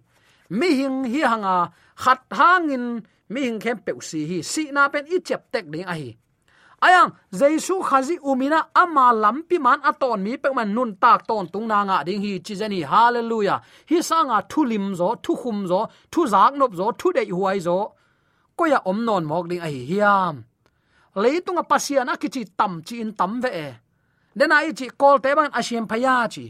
Mi 0.51 0.69
hing 0.81 1.05
hi 1.05 1.21
hanga 1.21 1.73
khat 2.03 2.21
hangin 2.31 2.85
mi 3.29 3.41
hing 3.47 3.61
khem 3.65 3.79
pe 3.87 3.93
si 4.09 4.21
hi 4.31 4.39
si 4.53 4.63
na 4.77 4.89
pen 4.93 5.05
i 5.15 5.19
chep 5.29 5.43
tek 5.53 5.65
ding 5.73 5.87
a 5.93 5.95
hi 6.01 6.11
ayang 6.87 7.11
jesu 7.39 7.75
khazi 7.89 8.17
umina 8.31 8.61
ama 8.83 9.07
lampi 9.23 9.57
man 9.67 9.81
aton 9.91 10.23
mi 10.25 10.37
pe 10.43 10.49
man 10.57 10.69
nun 10.77 10.91
tak 11.03 11.21
ton 11.29 11.45
tung 11.53 11.67
na 11.73 11.79
nga 11.89 11.97
ding 12.07 12.23
hi 12.25 12.33
chi 12.47 12.55
zani 12.61 12.81
hallelujah 12.93 13.59
hi 13.91 13.99
sanga 14.09 14.39
thulim 14.51 14.87
zo 14.99 15.09
thu 15.25 15.33
khum 15.41 15.59
zo 15.71 15.81
thu 16.13 16.21
zak 16.33 16.53
nop 16.61 16.73
zo 16.79 16.87
thu 17.01 17.09
dei 17.17 17.29
huai 17.37 17.59
zo 17.67 17.79
ko 18.57 18.65
ya 18.73 18.79
om 18.91 18.99
non 19.07 19.25
mok 19.31 19.45
ding 19.51 19.63
a 19.67 19.69
hi 19.75 19.83
hiam 19.91 20.35
leitung 21.23 21.59
a 21.63 21.65
pasian 21.71 22.13
a 22.13 22.15
kichi 22.23 22.43
tam 22.59 22.73
chi 22.87 22.95
in 23.05 23.11
tam 23.19 23.33
ve 23.43 23.51
e 23.67 23.69
dena 24.39 24.57
i 24.69 24.71
chi 24.79 24.87
kol 25.01 25.17
te 25.25 25.31
ban 25.39 25.51
asiam 25.59 25.85
phaya 25.91 26.17
chi 26.35 26.47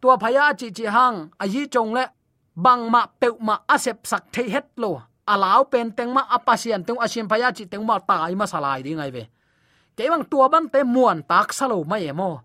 tua 0.00 0.14
phaya 0.22 0.44
chi 0.60 0.68
chi 0.76 0.84
hang 0.96 1.18
a 1.42 1.44
yi 1.54 1.62
chong 1.74 1.92
le 1.96 2.04
bang 2.54 2.90
ma 2.90 3.06
pe 3.06 3.28
ma 3.40 3.58
asep 3.68 4.06
sak 4.06 4.30
thei 4.32 4.48
het 4.48 4.66
lo. 4.76 5.02
Alaw 5.26 5.64
pen 5.72 5.88
teng 5.96 6.12
ma 6.12 6.22
apasian 6.28 6.84
tung 6.84 7.00
asim 7.00 7.28
phaya 7.28 7.48
chi 7.56 7.64
teng 7.64 7.84
ma 7.86 7.98
tai 7.98 8.34
ma 8.34 8.46
salai 8.46 8.82
ding 8.84 9.00
ai 9.00 9.10
ve. 9.10 9.24
Kewang 9.96 10.24
tua 10.30 10.48
ban 10.48 10.68
te 10.68 10.84
muan 10.84 11.22
tak 11.22 11.52
salo 11.52 11.84
ma 11.84 11.96
ye 11.96 12.12
mo. 12.12 12.40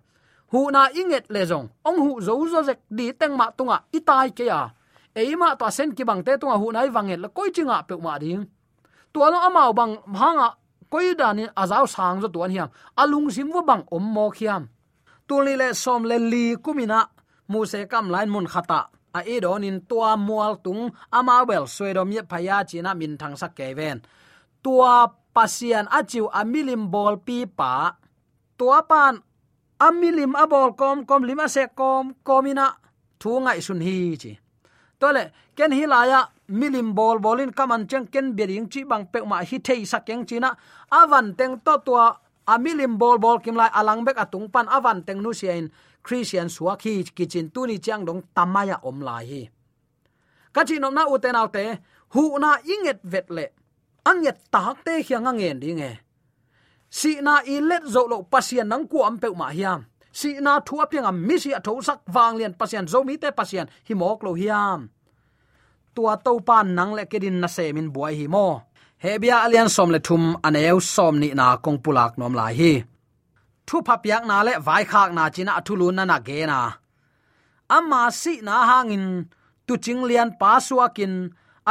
Hu 0.51 0.71
na 0.71 0.89
inget 0.95 1.25
le 1.29 1.45
jong 1.45 1.67
ong 1.85 1.99
hu 2.03 2.11
zo 2.21 2.33
zo 2.47 2.59
zek 2.63 2.79
di 2.89 3.11
teng 3.13 3.35
ma 3.37 3.51
tunga 3.51 3.77
itai 3.91 4.31
ke 4.31 4.45
ya. 4.47 4.69
Eima 5.15 5.55
to 5.59 5.67
sen 5.69 5.91
ki 5.91 6.03
bang 6.03 6.23
te 6.23 6.37
tunga 6.39 6.55
hu 6.61 6.71
nai 6.71 6.89
wanget 6.89 7.19
la 7.19 7.27
koi 7.27 7.49
chinga 7.51 7.83
pe 7.87 7.95
ma 7.99 8.17
ding. 8.17 8.47
Tua 9.13 9.29
no 9.31 9.37
amao 9.47 9.73
bang 9.73 9.93
hanga 10.21 10.49
koi 10.89 11.13
dani 11.19 11.45
azau 11.61 11.85
sang 11.85 12.21
zo 12.21 12.27
tuan 12.33 12.51
hiam. 12.51 12.69
Alung 13.01 13.29
sim 13.29 13.49
wo 13.53 13.61
bang 13.61 13.83
om 13.91 14.05
mo 14.15 14.29
khiam. 14.31 14.63
Tuli 15.27 15.53
le 15.61 15.73
som 15.73 16.01
le 16.09 16.17
li 16.31 16.55
kumina 16.63 16.99
mu 17.51 17.65
se 17.65 17.85
kam 17.91 18.09
lain 18.09 18.29
mun 18.29 18.47
khata 18.47 18.81
a 19.17 19.19
e 19.25 19.39
don 19.39 19.63
in 19.63 19.81
tua 19.89 20.17
mual 20.17 20.61
tung 20.63 20.91
ama 21.11 21.45
bel 21.45 21.65
swedom 21.65 22.09
ye 22.11 22.21
phaya 22.21 22.63
china 22.69 22.93
min 22.95 23.17
thang 23.17 23.35
sak 23.35 23.55
ke 23.57 23.73
ven. 23.77 24.01
Tua 24.63 25.07
pasian 25.35 25.85
achiu 25.87 26.29
amilim 26.29 26.91
bol 26.93 27.17
pi 27.25 27.45
pa. 27.45 27.95
Tua 28.57 28.83
pan 28.83 29.15
amilim 29.79 30.35
abol 30.35 30.75
kom 30.79 31.05
kom 31.05 31.23
lima 31.23 31.47
se 31.47 31.63
kom 31.75 32.15
komina 32.27 32.65
thu 33.19 33.39
ngai 33.39 33.59
sun 33.61 33.81
hi 33.81 34.17
chi. 34.21 34.33
Tole, 34.99 35.31
ken 35.55 35.71
hilaya 35.71 36.27
milim 36.51 36.91
bol 36.91 37.19
bolin 37.23 37.51
kaman 37.55 37.87
cheng 37.87 38.07
ken 38.11 38.35
bering 38.35 38.67
chi 38.67 38.83
bang 38.83 39.05
pe 39.11 39.19
ma 39.23 39.39
hi 39.49 39.57
thei 39.67 39.81
sakeng 39.91 40.27
china. 40.27 40.49
Avan 40.91 41.35
teng 41.39 41.55
to 41.65 41.73
tua 41.85 42.05
amilim 42.53 42.97
bol 42.99 43.17
bol 43.17 43.39
kim 43.39 43.55
lai 43.55 43.71
alang 43.79 44.03
bek 44.03 44.17
atung 44.17 44.51
pan 44.51 44.67
avan 44.67 45.05
teng 45.07 45.21
nu 45.23 45.31
sian 45.33 45.71
christian 46.05 46.49
suaki 46.55 47.03
kitchen 47.17 47.49
tuni 47.53 47.77
chang 47.85 48.05
dong 48.07 48.21
tamaya 48.35 48.77
om 48.83 49.01
lai 49.07 49.25
hi. 49.25 49.43
Kachi 50.53 50.79
nom 50.79 50.93
na 50.93 51.03
uten 51.13 51.35
autte 51.41 51.65
hu 52.13 52.23
na 52.39 52.57
inget 52.73 52.99
vetle 53.03 53.45
anget 54.09 54.37
tak 54.53 54.77
te 54.85 54.93
khiang 55.07 55.27
angen 55.31 55.59
dinge 55.63 55.91
si 56.89 57.21
na 57.21 57.33
i 57.45 57.61
let 57.61 57.85
zo 57.85 58.01
lo 58.09 58.17
pasian 58.25 58.67
nang 58.67 58.85
ku 58.91 59.05
am 59.05 59.15
pe 59.21 59.29
ma 59.29 59.49
hiam. 59.53 59.85
Si 60.11 60.41
na 60.41 60.59
thu 60.59 60.81
apyang 60.83 61.05
am 61.05 61.17
mi 61.27 61.37
si 61.37 61.53
atho 61.53 61.77
sak 61.81 62.01
wang 62.13 62.35
lian 62.39 62.53
pasian, 62.59 62.85
zo 62.89 63.03
mi 63.05 63.15
te 63.21 63.29
pasian, 63.31 63.69
hi 63.87 63.93
mok 63.93 64.23
lo 64.25 64.33
hiam. 64.33 64.89
Tua 65.95 66.17
to 66.25 66.39
pan 66.47 66.67
nang 66.77 66.91
le 66.97 67.03
kedin 67.11 67.37
na 67.39 67.47
se 67.47 67.65
min 67.73 67.93
buai 67.93 68.13
hi 68.19 68.27
mo. 68.27 68.47
Hebia 69.03 69.45
alian 69.45 69.69
som 69.69 69.89
le 69.93 69.99
thum 70.07 70.23
aneu 70.47 70.81
som 70.81 71.15
ni 71.21 71.29
na 71.39 71.57
kong 71.63 71.79
pulak 71.83 72.17
nom 72.17 72.33
lai 72.33 72.53
hi 72.59 72.73
thu 73.69 73.77
phapyak 73.87 74.23
na 74.29 74.37
le 74.47 74.53
vai 74.67 74.83
khak 74.91 75.09
na 75.17 75.23
china 75.35 75.51
athulun 75.59 75.93
na 75.97 76.03
na 76.11 76.17
ge 76.27 76.39
na 76.51 76.59
amma 77.77 78.01
si 78.21 78.33
na 78.47 78.55
hangin 78.69 79.05
tu 79.67 79.73
ching 79.83 80.01
lian 80.09 80.29
pa 80.41 80.51
suakin 80.67 81.13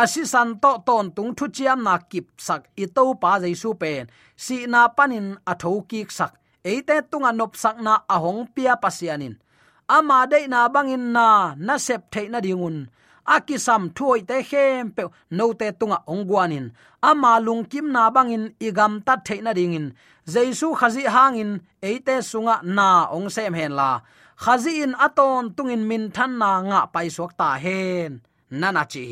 asi 0.00 0.22
san 0.32 0.48
to 0.62 0.72
ton 0.86 1.06
tung 1.16 1.30
thu 1.38 1.44
chiam 1.56 1.78
na 1.86 1.94
kip 2.10 2.26
sak 2.46 2.62
i 2.82 2.84
to 2.96 3.02
pa 3.22 3.30
jaisu 3.42 3.70
pen 3.80 4.04
si 4.44 4.56
na 4.72 4.80
panin 4.96 5.26
a 5.50 5.52
tho 5.62 5.70
ki 5.90 6.00
sak 6.18 6.32
eite 6.70 6.96
tunga 7.10 7.30
nop 7.38 7.52
sak 7.62 7.76
na 7.86 7.94
ahong 8.14 8.42
pia 8.54 8.74
pasianin 8.82 9.34
ama 9.96 10.18
de 10.30 10.38
na 10.52 10.60
bangin 10.74 11.04
na 11.16 11.26
na 11.66 11.74
sep 11.86 12.02
the 12.12 12.22
na 12.32 12.38
dingun 12.44 12.76
akisam 13.36 13.82
thuoi 13.96 14.20
te 14.28 14.36
khem 14.50 14.84
pe 14.96 15.02
no 15.36 15.46
te 15.60 15.68
tunga 15.78 15.98
ongwanin. 16.12 16.66
Ama 17.10 17.32
lung 17.46 17.64
kim 17.70 17.86
na 17.94 18.02
bangin 18.14 18.44
igam 18.66 18.92
ta 19.06 19.14
theina 19.26 19.52
dingin. 19.58 19.86
Jaisu 20.32 20.68
khazi 20.78 21.04
hangin 21.14 21.52
eite 21.88 22.16
sunga 22.30 22.56
na 22.76 22.88
ong 23.16 23.28
sem 23.34 23.54
hen 23.58 23.72
la. 23.80 23.90
Khazi 24.44 24.72
in 24.84 24.94
aton 25.06 25.44
tungin 25.56 25.82
min 25.90 26.04
than 26.14 26.32
na 26.40 26.50
nga 26.68 26.80
pai 26.94 27.08
suak 27.16 27.32
ta 27.40 27.48
hen. 27.64 28.10
Nana 28.60 28.84
chi 28.92 29.04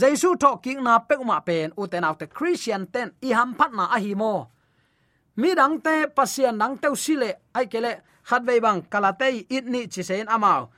jesu 0.00 0.36
tho 0.36 0.56
king 0.64 0.82
na 0.84 0.98
pe 0.98 1.16
ma 1.24 1.40
pen 1.40 1.72
u 1.80 1.82
out 2.06 2.18
the 2.18 2.26
christian 2.26 2.86
ten 2.92 3.08
i 3.22 3.28
ham 3.38 3.54
phat 3.58 3.72
na 3.72 3.84
a 3.96 3.98
hi 4.04 4.14
mo. 4.14 4.48
Mi 5.36 5.54
dang 5.54 5.80
te 5.80 6.06
pasian 6.16 6.58
dang 6.58 6.76
te 6.82 6.88
sile 6.94 7.30
ai 7.54 7.66
kele 7.72 7.92
khat 8.28 8.42
ve 8.46 8.60
bang 8.60 8.82
kalate 8.92 9.46
it 9.56 9.64
ni 9.66 9.86
chi 9.86 10.02
sen 10.02 10.26
amao. 10.26 10.68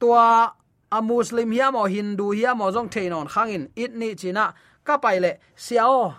Tua 0.00 0.52
a 0.96 1.02
muslim 1.02 1.50
hiam 1.50 1.74
o 1.74 1.84
hindu 1.94 2.26
hiam 2.38 2.62
o 2.64 2.70
jong 2.74 2.88
theinon 2.94 3.26
khangin 3.34 3.64
it 3.74 3.92
ni 4.00 4.14
china, 4.14 4.54
ka 4.86 4.94
paile 5.02 5.30
siao 5.64 6.14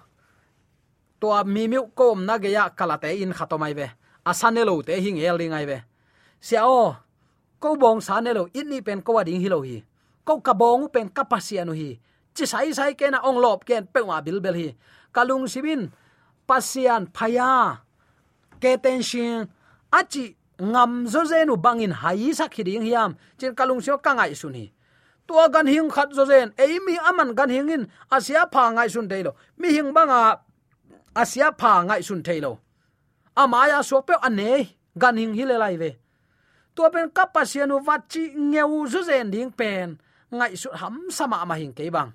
tua 1.20 1.44
mi 1.44 1.64
mi 1.72 1.78
kom 1.96 2.26
na 2.28 2.36
ge 2.38 2.50
ya 2.58 2.70
kalate 2.70 3.10
in 3.22 3.32
khatomai 3.38 3.74
ve. 3.80 3.88
Asanelo 4.26 4.84
te 4.86 5.00
hing 5.04 5.18
el 5.20 5.38
ringai 5.42 5.66
ve. 5.70 5.78
Siao 6.48 6.98
ko 7.62 7.76
bong 7.82 8.02
sanelo 8.08 8.44
it 8.54 8.68
ni 8.68 8.82
pen 8.82 9.02
ko 9.02 9.14
wading 9.18 9.42
hilo 9.44 9.62
hi 9.62 9.84
ko 10.26 10.42
ka 10.42 10.54
bong 10.54 10.90
pen 10.94 11.08
kapasianu 11.10 11.74
hi. 11.78 11.90
Chi 12.36 12.46
sai 12.46 12.74
sai 12.74 12.94
ke 13.00 13.08
na 13.08 13.24
ong 13.24 13.40
lop 13.40 13.64
ken 13.64 13.88
pe 13.94 14.02
wa 14.02 14.20
bil 14.26 14.42
bel 14.44 14.58
hi. 14.58 14.70
Kalung 15.16 15.48
sibin 15.48 15.94
pasian 16.50 17.08
phaya, 17.16 17.80
ke 18.60 18.76
ten 18.84 19.00
achi 19.94 20.36
ngam 20.62 21.08
zo 21.08 21.22
zenu 21.26 21.56
bangin 21.56 21.92
hai 21.92 22.34
sak 22.34 22.54
hiding 22.54 22.86
hiam 22.88 23.16
chen 23.38 23.56
kalung 23.56 23.82
sio 23.82 23.98
ka 23.98 24.14
ngai 24.14 24.36
suni 24.36 24.72
tua 25.28 25.50
gan 25.50 25.68
hing 25.68 25.90
khat 25.90 26.10
zo 26.18 26.26
zen 26.26 26.52
ei 26.58 26.80
mi 26.86 26.96
aman 27.10 27.36
gan 27.36 27.50
hingin 27.50 27.84
asia 28.12 28.46
pha 28.54 28.72
ngai 28.76 28.90
sun 28.90 29.08
teilo 29.12 29.32
mi 29.58 29.68
hing 29.76 29.94
banga 29.94 30.40
asia 31.16 31.52
pha 31.60 31.84
ngai 31.88 32.02
sun 32.04 32.24
teilo 32.24 32.66
amaya 33.36 33.84
so 33.84 34.02
pe 34.02 34.16
ane 34.24 34.80
gan 34.98 35.18
hing 35.18 35.36
hile 35.36 35.60
lai 35.60 35.76
ve. 35.78 35.92
Tua 36.76 36.90
pen 36.90 37.12
kapasianu 37.12 37.80
vachi 37.84 38.32
ngeu 38.36 38.88
zo 38.88 39.02
zen 39.04 39.32
ding 39.32 39.52
pen, 39.52 40.00
ngai 40.32 40.56
su 40.56 40.70
ham 40.72 41.12
sama 41.12 41.46
ma 41.46 41.56
hing 41.56 41.74
ke 41.76 41.92
bang 41.92 42.12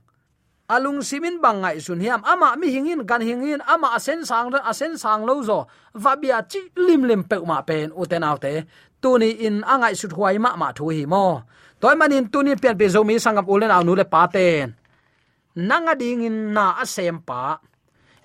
alung 0.71 1.03
simin 1.03 1.43
bangai 1.43 1.83
sun 1.83 1.99
hiam. 1.99 2.23
Ama 2.23 2.55
mi 2.55 2.71
hingin 2.71 3.03
gan 3.03 3.19
hingin. 3.19 3.59
Ama 3.67 3.99
asen 3.99 4.23
sang 4.23 4.55
asen 4.55 4.95
sang 4.95 5.27
lo 5.27 5.43
zo. 5.43 5.67
Va 5.95 6.15
bia 6.15 6.39
chi 6.47 6.61
lim 6.87 7.03
lim 7.11 7.23
pe 7.27 7.37
ma 7.43 7.59
pen 7.67 7.91
uten 7.91 8.23
autte 8.23 8.55
tuni 9.03 9.31
in 9.47 9.67
angai 9.67 9.95
sut 9.99 10.15
huai 10.15 10.39
ma 10.39 10.55
ma 10.55 10.69
thu 10.77 10.85
hi 10.95 11.03
mo. 11.13 11.43
Toy 11.81 11.95
manin 11.99 12.31
tuni 12.33 12.55
pian 12.63 12.79
pe 12.79 12.87
zo 12.95 13.03
mi 13.05 13.19
sangam 13.19 13.47
ulen 13.53 13.75
aw 13.75 13.83
nu 13.83 13.93
le 13.99 14.07
pa 14.07 14.23
ten. 14.35 14.71
Nanga 15.69 15.95
ding 15.99 16.23
in 16.23 16.55
na 16.55 16.79
asem 16.83 17.19
pa. 17.29 17.59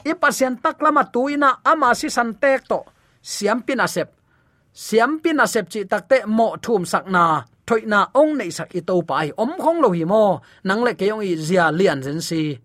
I 0.05 0.13
pasien 0.13 0.61
taklama 0.63 1.03
tuina 1.13 1.49
ama 1.65 1.89
si 1.99 2.07
san 2.13 2.29
tek 2.41 2.61
to. 2.69 2.79
Siam 3.21 3.65
pin 3.65 3.81
asep. 3.81 4.09
Siam 4.85 5.11
pin 5.23 5.41
asep 5.41 5.65
chi 5.71 5.81
takte 5.91 6.17
mo 6.37 6.47
thum 6.63 6.85
sakna 6.85 7.25
thoina 7.67 7.99
ong 8.13 8.37
nei 8.37 8.51
sak 8.57 8.75
i 8.77 8.81
to 8.81 9.01
pai 9.09 9.33
om 9.37 9.51
khong 9.57 9.79
lo 9.83 9.89
hi 9.91 10.05
mo. 10.05 10.39
Nang 10.63 10.81
le 10.85 10.93
ke 10.99 11.09
ong 11.13 11.25
i 11.25 11.35
zia 11.35 11.71
lian 11.71 12.01
zen 12.05 12.21
si. 12.21 12.57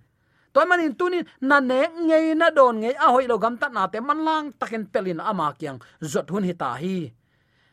Toy 0.53 0.67
manin 0.67 0.95
tunin, 0.99 1.25
na 1.41 1.61
ne 1.61 1.87
ngei 2.07 2.35
na 2.35 2.51
don 2.51 2.81
ngei 2.83 2.95
a 2.99 3.07
hoi 3.15 3.27
lo 3.31 3.39
gam 3.39 3.57
ta 3.57 3.69
na 3.69 3.87
te 3.87 4.01
man 4.01 4.21
lang 4.27 4.47
takin 4.59 4.85
pelin 4.93 5.21
ama 5.23 5.55
kyang 5.59 5.79
zot 6.03 6.31
hun 6.31 6.45
hi 6.49 6.55
ta 6.63 6.75
hi. 6.75 7.11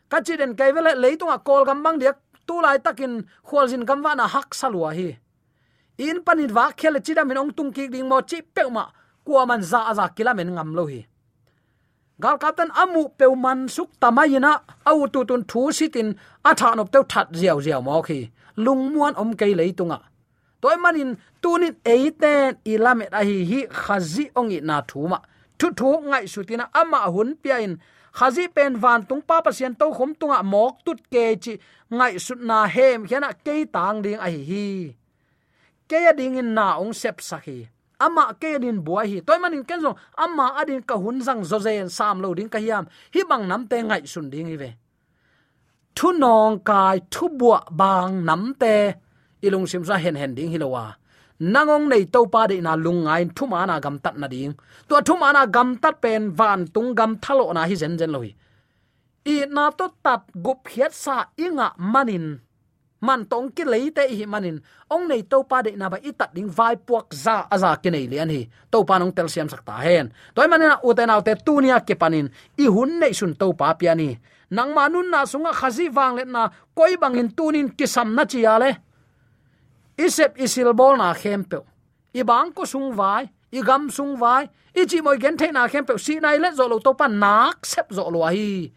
Ka 0.09 0.21
chi 0.25 0.37
den 0.37 0.55
kai 0.55 0.71
vele 0.71 0.91
a 1.35 1.37
kol 1.39 1.65
gam 1.65 1.83
bang 1.83 1.97
dia 1.99 2.13
tu 2.47 2.61
lai 2.61 2.77
takin 2.79 3.25
khol 3.43 3.67
jin 3.67 3.85
gam 3.85 4.03
wa 4.03 4.13
na 4.15 4.27
hak 4.27 4.53
salwa 4.53 4.93
hi. 4.93 5.17
In 5.97 6.21
panin 6.25 6.53
wa 6.53 6.71
khel 6.71 7.01
chi 7.05 7.13
da 7.13 7.23
min 7.23 7.37
ong 7.37 7.51
tung 7.57 7.71
ki 7.75 7.87
ding 7.89 8.07
mo 8.07 8.21
chi 8.21 8.41
pe 8.41 8.63
ma 8.69 8.85
kwa 9.25 9.45
man 9.45 9.61
za 9.61 9.93
za 9.93 10.05
kilamen 10.15 10.53
ngam 10.55 10.75
lo 10.77 10.85
hi 10.85 11.01
gal 12.21 12.37
kapten 12.41 12.69
amu 12.81 13.01
peuman 13.17 13.59
suk 13.75 13.89
tamayina, 14.01 14.51
au 14.85 15.07
tu 15.13 15.19
tun 15.29 15.43
thu 15.49 15.61
sitin 15.77 16.09
atha 16.49 16.75
nop 16.75 16.91
teu 16.93 17.03
that 17.11 17.27
ziaw 17.39 17.57
ziaw 17.65 17.81
mo 17.87 18.01
khi. 18.01 18.19
Lung 18.65 18.83
muan 18.93 19.13
om 19.21 19.29
kei 19.39 19.53
leitunga 19.59 19.99
toy 20.61 20.75
manin, 20.83 21.17
tunin 21.41 21.75
eiten 21.85 22.57
ilamet 22.65 23.11
a 23.19 23.21
hi 23.27 23.37
hi 23.49 23.59
khazi 23.81 24.25
ongi 24.39 24.59
na 24.61 24.81
thuma. 24.89 25.19
Thu 25.59 25.67
thu 25.79 25.89
ngai 26.09 26.25
sutina 26.33 26.65
ama 26.81 26.99
hun 27.13 27.29
piain. 27.43 27.73
Khazi 28.17 28.43
pen 28.55 28.73
van 28.83 29.01
tung 29.07 29.21
pa 29.27 29.41
pasien 29.45 29.73
to 29.79 29.85
khom 29.97 30.11
tunga 30.19 30.39
mok 30.53 30.73
tut 30.85 30.99
ke 31.13 31.25
chi 31.43 31.53
ngai 31.97 32.13
sut 32.25 32.39
na 32.49 32.57
hem 32.75 32.99
hiana 33.09 33.29
ke 33.45 33.55
tang 33.75 34.01
ding 34.03 34.19
a 34.25 34.27
hi 34.35 34.41
hi. 34.51 34.67
Ke 35.89 36.01
ding 36.17 36.37
in 36.41 36.49
na 36.57 36.67
ong 36.81 36.93
sep 37.01 37.17
sakhi 37.29 37.59
ama 37.99 38.33
ke 38.41 38.59
din 38.63 38.83
buai 38.85 39.07
hi. 39.11 39.17
Toy 39.27 39.37
manin 39.43 39.63
kenzo 39.69 39.91
ama 40.15 40.45
adin 40.59 40.81
ka 40.89 40.95
hun 41.03 41.17
zang 41.21 41.41
zo 41.49 41.57
zen 41.59 41.89
sam 41.89 42.21
lo 42.23 42.33
ding 42.33 42.49
ka 42.49 42.59
hiam. 42.59 42.85
Hi 43.13 43.21
bang 43.29 43.47
nam 43.47 43.67
te 43.69 43.77
ngai 43.81 44.01
sun 44.13 44.29
ding 44.29 44.47
hi 44.51 44.55
ve. 44.61 44.69
Thu 45.95 46.11
nong 46.11 46.59
kai 46.69 46.97
thu 47.13 47.25
bua 47.39 47.59
bang 47.71 48.25
nam 48.25 48.53
te. 48.61 48.75
Ilung 49.45 49.67
sim 49.67 49.83
sa 49.85 49.95
hen 50.03 50.15
hen 50.15 50.35
ding 50.35 50.51
hilowa 50.53 50.85
nangong 51.39 51.85
nei 51.89 52.03
to 52.13 52.25
pa 52.33 52.47
de 52.49 52.57
na 52.61 52.73
lungai 52.75 53.29
thu 53.35 53.45
ma 53.45 53.65
na 53.69 53.79
gam 53.79 53.95
tat 54.03 54.15
na 54.17 54.27
ding. 54.27 54.53
To 54.89 54.95
thu 55.07 55.13
ma 55.21 55.31
na 55.31 55.45
gam 55.45 55.77
tat 55.83 55.95
pen 56.01 56.31
van 56.39 56.67
tung 56.73 56.95
gam 56.95 57.11
thalo 57.23 57.53
na 57.53 57.61
hi 57.69 57.75
zen 57.75 57.97
zen 57.99 58.11
loi 58.15 58.29
i 59.27 59.45
na 59.55 59.69
to 59.75 59.85
tat 60.03 60.21
gup 60.45 60.63
khiat 60.63 60.93
sa 61.03 61.15
inga 61.35 61.67
manin 61.93 62.39
man 63.01 63.25
tong 63.25 63.51
ki 63.55 63.63
lei 63.65 63.91
te 63.91 64.07
hi 64.07 64.25
manin. 64.25 64.61
Ong 64.89 65.07
nei 65.07 65.23
to 65.23 65.43
pa 65.43 65.61
de 65.61 65.75
na 65.75 65.89
ba 65.89 65.97
itat 66.01 66.33
ding 66.33 66.49
vai 66.49 66.75
puak 66.77 67.13
za 67.13 67.47
aza 67.51 67.75
ke 67.81 67.89
nei 67.91 68.07
lian 68.07 68.29
hi. 68.29 68.47
To 68.71 68.83
pa 68.83 68.97
nong 68.97 69.13
tel 69.13 69.29
siam 69.29 69.49
sakta 69.49 69.77
hen. 69.83 70.13
Toy 70.33 70.47
manina 70.47 70.79
uten 70.83 71.09
autte 71.09 71.35
tunia 71.45 71.81
ke 71.85 71.95
panin. 71.95 72.29
I 72.57 72.65
hun 72.65 72.99
nei 72.99 73.13
sun 73.13 73.35
to 73.35 73.53
pa 73.53 73.73
piani 73.73 74.17
nang 74.49 74.71
manun 74.71 75.11
na 75.11 75.27
sunga 75.27 75.51
khazi 75.51 75.91
wang 75.91 76.15
let 76.15 76.27
na 76.27 76.47
koi 76.71 76.95
bangin 76.95 77.35
tunin 77.35 77.67
kisam 77.75 78.15
na 78.15 78.23
chi 78.23 78.47
ale 78.47 78.79
isep 79.99 80.39
isil 80.39 80.71
bol 80.71 80.95
na 80.95 81.11
khempe 81.11 81.59
i 82.15 82.23
bang 82.23 82.49
ko 82.55 82.63
sung 82.65 82.95
vai. 82.95 83.29
I 83.47 83.63
gam 83.63 83.87
sung 83.89 84.19
vai. 84.19 84.49
I 84.75 84.83
chi 84.85 84.99
moi 85.01 85.17
gen 85.17 85.37
the 85.37 85.51
na 85.51 85.67
khempe 85.67 85.99
si 85.99 86.19
nai 86.19 86.37
le 86.37 86.51
zo 86.55 86.67
lo 86.67 86.79
to 86.79 86.93
pa 86.93 87.07
nak 87.07 87.65
sep 87.65 87.91
zo 87.93 88.09
lo 88.09 88.23
hi. 88.25 88.71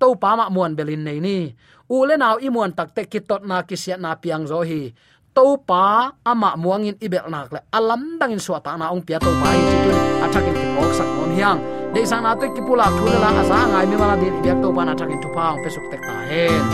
To 0.00 0.14
pa 0.14 0.36
ma 0.36 0.48
muan 0.48 0.74
belin 0.74 1.04
nei 1.04 1.20
ni 1.20 1.54
ule 1.90 2.14
le 2.14 2.22
naw 2.22 2.38
i 2.38 2.48
muan 2.54 2.70
kitot 3.10 3.42
na 3.42 3.66
kisia 3.66 3.98
na 3.98 4.14
piang 4.14 4.46
zo 4.46 4.62
hi. 4.62 4.94
To 5.34 5.58
pa 5.58 6.10
ama 6.22 6.54
muangin 6.54 6.94
ibel 7.02 7.26
nak 7.26 7.50
le. 7.50 7.60
Alam 7.74 8.18
dangin 8.18 8.38
suata 8.38 8.78
na 8.78 8.94
ong 8.94 9.02
pia 9.02 9.18
to 9.18 9.30
pa 9.42 9.48
hi 9.50 9.62
tu 9.82 9.90
athakin 10.24 10.54
ki 10.54 10.66
pok 10.74 10.90
sak 10.94 11.08
mon 11.18 11.30
hiang. 11.34 11.58
De 11.90 12.06
sang 12.06 12.22
na 12.22 12.38
to 12.38 12.46
ki 12.54 12.62
pula 12.62 12.86
thule 12.94 13.18
la 13.18 13.30
asa 13.42 13.58
ngai 13.70 13.86
mi 13.90 13.96
mala 13.98 14.14
di 14.22 14.30
biak 14.42 14.58
to 14.62 14.68
pa 14.70 14.82
na 14.86 14.92
athakin 14.94 15.18
tu 15.18 15.28
pa 15.34 15.42
ong 15.54 15.60
pesuk 15.66 15.84
tek 15.90 16.02
ta 16.06 16.14
hen. 16.30 16.64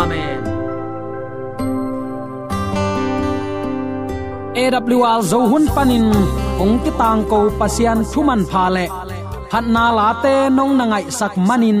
Amen. 0.00 0.40
AWR 4.58 5.20
zo 5.24 5.40
hun 5.48 5.64
panin 5.72 6.12
ong 6.60 6.74
ti 6.84 6.90
tang 7.00 7.24
ko 7.30 7.48
pasian 7.56 8.04
thuman 8.12 8.44
pha 8.44 8.64
le. 8.76 8.84
Phat 9.48 9.64
na 9.64 9.84
la 9.96 10.08
te 10.20 10.52
nong 10.52 10.76
na 10.76 10.84
ngai 10.92 11.04
sak 11.08 11.32
manin 11.48 11.80